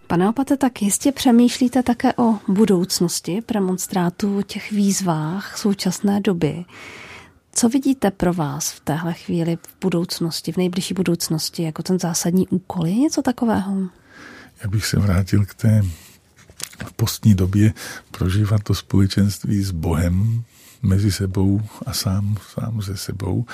Pane 0.07 0.28
opate, 0.28 0.57
tak 0.57 0.82
jistě 0.82 1.12
přemýšlíte 1.12 1.82
také 1.82 2.12
o 2.16 2.38
budoucnosti 2.49 3.40
premonstrátů, 3.47 4.42
těch 4.42 4.72
výzvách 4.72 5.59
současné 5.59 6.20
doby. 6.20 6.64
Co 7.57 7.69
vidíte 7.69 8.11
pro 8.11 8.33
vás 8.33 8.71
v 8.71 8.81
téhle 8.81 9.15
chvíli 9.15 9.57
v 9.57 9.77
budoucnosti, 9.81 10.53
v 10.53 10.57
nejbližší 10.57 10.95
budoucnosti, 10.95 11.63
jako 11.63 11.83
ten 11.83 11.99
zásadní 11.99 12.49
úkol? 12.49 12.87
Je 12.87 12.95
něco 12.95 13.23
takového? 13.23 13.89
Já 14.63 14.69
bych 14.69 14.87
se 14.87 14.99
vrátil 14.99 15.45
k 15.47 15.55
té 15.55 15.83
postní 16.97 17.35
době 17.35 17.75
prožívat 18.11 18.63
to 18.63 18.75
společenství 18.75 19.63
s 19.63 19.71
Bohem, 19.71 20.45
mezi 20.85 21.12
sebou 21.12 21.62
a 21.87 21.93
sám, 21.93 22.37
sám 22.55 22.82
ze 22.82 22.97
sebou. 22.97 23.47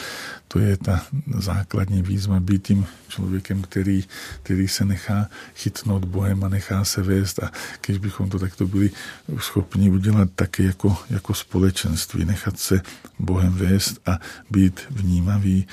To 0.49 0.59
je 0.59 0.77
ta 0.77 1.07
základní 1.39 2.03
výzva 2.03 2.41
být 2.41 2.67
tím 2.67 2.87
člověkem, 3.09 3.63
který, 3.63 4.05
který 4.43 4.69
se 4.69 4.85
nechá 4.85 5.29
chytnout 5.55 6.05
Bohem 6.05 6.45
a 6.45 6.49
nechá 6.49 6.85
se 6.85 7.03
vést 7.03 7.39
a 7.39 7.51
když 7.87 7.99
bychom 7.99 8.31
to 8.31 8.39
takto 8.39 8.67
byli 8.67 8.91
schopni 9.39 9.91
udělat 9.91 10.29
také 10.35 10.63
jako, 10.63 10.97
jako 11.11 11.35
společenství, 11.35 12.25
nechat 12.25 12.59
se 12.59 12.83
Bohem 13.19 13.53
vést 13.53 14.01
a 14.07 14.19
být 14.51 14.81
vnímavý 14.91 15.67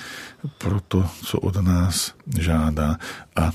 pro 0.57 0.79
to, 0.79 1.09
co 1.25 1.39
od 1.39 1.55
nás 1.55 2.13
žádá 2.37 2.97
a 3.35 3.51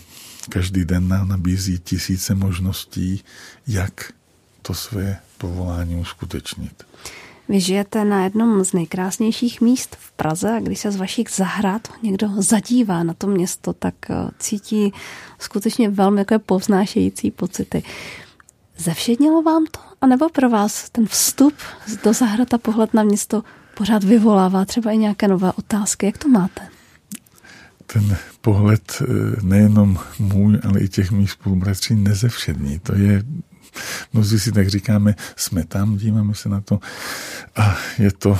každý 0.48 0.84
den 0.84 1.08
nám 1.08 1.28
nabízí 1.28 1.78
tisíce 1.78 2.34
možností, 2.34 3.24
jak 3.66 4.12
to 4.62 4.74
své 4.74 5.18
povolání 5.38 5.96
uskutečnit. 5.96 6.84
Vy 7.52 7.60
žijete 7.60 8.04
na 8.04 8.24
jednom 8.24 8.64
z 8.64 8.72
nejkrásnějších 8.72 9.60
míst 9.60 9.96
v 10.00 10.12
Praze 10.12 10.50
a 10.50 10.60
když 10.60 10.78
se 10.78 10.92
z 10.92 10.96
vašich 10.96 11.26
zahrad 11.30 11.88
někdo 12.02 12.28
zadívá 12.36 13.02
na 13.02 13.14
to 13.14 13.26
město, 13.26 13.72
tak 13.72 13.94
eh, 14.10 14.14
cítí 14.38 14.92
skutečně 15.38 15.90
velmi 15.90 16.20
jako 16.20 16.38
povznášející 16.38 17.30
pocity. 17.30 17.82
Zevšednilo 18.78 19.42
vám 19.42 19.64
to? 19.70 19.80
A 20.00 20.06
nebo 20.06 20.28
pro 20.28 20.50
vás 20.50 20.90
ten 20.90 21.06
vstup 21.06 21.54
do 22.04 22.12
zahrad 22.12 22.54
a 22.54 22.58
pohled 22.58 22.94
na 22.94 23.02
město 23.02 23.42
pořád 23.74 24.04
vyvolává 24.04 24.64
třeba 24.64 24.90
i 24.90 24.98
nějaké 24.98 25.28
nové 25.28 25.52
otázky? 25.52 26.06
Jak 26.06 26.18
to 26.18 26.28
máte? 26.28 26.68
ten 27.86 28.16
pohled 28.40 29.02
eh, 29.02 29.04
nejenom 29.42 29.98
můj, 30.18 30.58
ale 30.64 30.80
i 30.80 30.88
těch 30.88 31.10
mých 31.10 31.30
spolubratří 31.30 31.94
nezevšední. 31.94 32.78
To 32.78 32.94
je 32.94 33.22
Mnozí 34.12 34.40
si 34.40 34.52
tak 34.52 34.68
říkáme, 34.68 35.14
jsme 35.36 35.64
tam, 35.64 35.96
díváme 35.96 36.34
se 36.34 36.48
na 36.48 36.60
to. 36.60 36.80
A 37.56 37.76
je 37.98 38.12
to, 38.12 38.38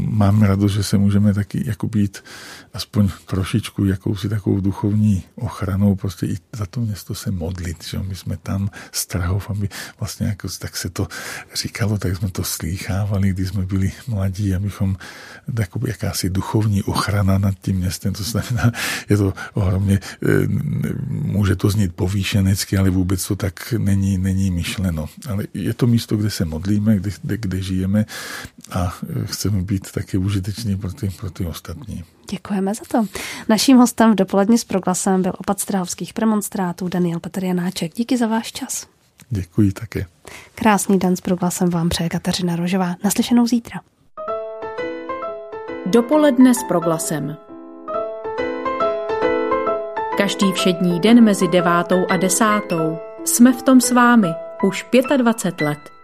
máme 0.00 0.46
radost, 0.46 0.72
že 0.72 0.82
se 0.82 0.98
můžeme 0.98 1.34
taky 1.34 1.62
jako 1.66 1.88
být 1.88 2.24
aspoň 2.74 3.08
trošičku 3.26 3.84
jakousi 3.84 4.28
takovou 4.28 4.60
duchovní 4.60 5.22
ochranou, 5.36 5.94
prostě 5.94 6.26
i 6.26 6.36
za 6.52 6.66
to 6.66 6.80
město 6.80 7.14
se 7.14 7.30
modlit, 7.30 7.84
že 7.84 7.98
my 7.98 8.16
jsme 8.16 8.36
tam 8.36 8.70
z 8.92 9.06
Trahov, 9.06 9.50
aby 9.50 9.68
vlastně 10.00 10.26
jako, 10.26 10.48
tak 10.58 10.76
se 10.76 10.90
to 10.90 11.08
říkalo, 11.54 11.98
tak 11.98 12.16
jsme 12.16 12.30
to 12.30 12.44
slýchávali, 12.44 13.30
když 13.30 13.48
jsme 13.48 13.66
byli 13.66 13.92
mladí, 14.06 14.54
abychom 14.54 14.96
jakoby 15.58 15.90
jakási 15.90 16.30
duchovní 16.30 16.82
ochrana 16.82 17.38
nad 17.38 17.54
tím 17.60 17.76
městem, 17.76 18.12
to 18.12 18.22
znamená, 18.22 18.72
je 19.08 19.16
to 19.16 19.34
ohromně, 19.54 20.00
eh, 20.22 20.46
může 21.08 21.56
to 21.56 21.70
znít 21.70 21.94
povýšenecky, 21.94 22.76
ale 22.76 22.90
vůbec 22.90 23.26
to 23.26 23.36
tak 23.36 23.74
není, 23.90 24.18
není 24.18 24.50
myšleno. 24.50 25.08
Ale 25.28 25.44
je 25.54 25.74
to 25.74 25.86
místo, 25.86 26.16
kde 26.16 26.30
se 26.30 26.44
modlíme, 26.44 26.96
kde, 26.96 27.10
kde, 27.22 27.36
kde 27.36 27.62
žijeme 27.62 28.04
a 28.70 28.94
chceme 29.24 29.62
být 29.62 29.90
také 29.90 30.18
užiteční 30.18 30.76
pro 30.76 30.92
ty, 30.92 31.10
pro 31.10 31.30
ty 31.30 31.46
ostatní. 31.46 32.04
Děkujeme 32.30 32.74
za 32.74 32.82
to. 32.88 33.06
Naším 33.48 33.76
hostem 33.76 34.12
v 34.12 34.14
dopoledni 34.14 34.58
s 34.58 34.64
proglasem 34.64 35.22
byl 35.22 35.32
opat 35.38 35.60
strahovských 35.60 36.12
premonstrátů 36.12 36.88
Daniel 36.88 37.20
Petr 37.20 37.44
Janáček. 37.44 37.94
Díky 37.94 38.16
za 38.16 38.26
váš 38.26 38.52
čas. 38.52 38.86
Děkuji 39.30 39.72
také. 39.72 40.06
Krásný 40.54 40.98
den 40.98 41.16
s 41.16 41.20
proglasem 41.20 41.70
vám 41.70 41.88
přeje 41.88 42.08
Kateřina 42.08 42.56
Rožová. 42.56 42.96
Naslyšenou 43.04 43.46
zítra. 43.46 43.80
Dopoledne 45.86 46.54
s 46.54 46.62
proglasem. 46.68 47.36
Každý 50.16 50.52
všední 50.52 51.00
den 51.00 51.24
mezi 51.24 51.48
devátou 51.48 52.06
a 52.10 52.16
desátou 52.16 53.09
jsme 53.30 53.52
v 53.52 53.62
tom 53.62 53.80
s 53.80 53.90
vámi 53.90 54.28
už 54.62 54.86
25 55.16 55.66
let. 55.66 55.99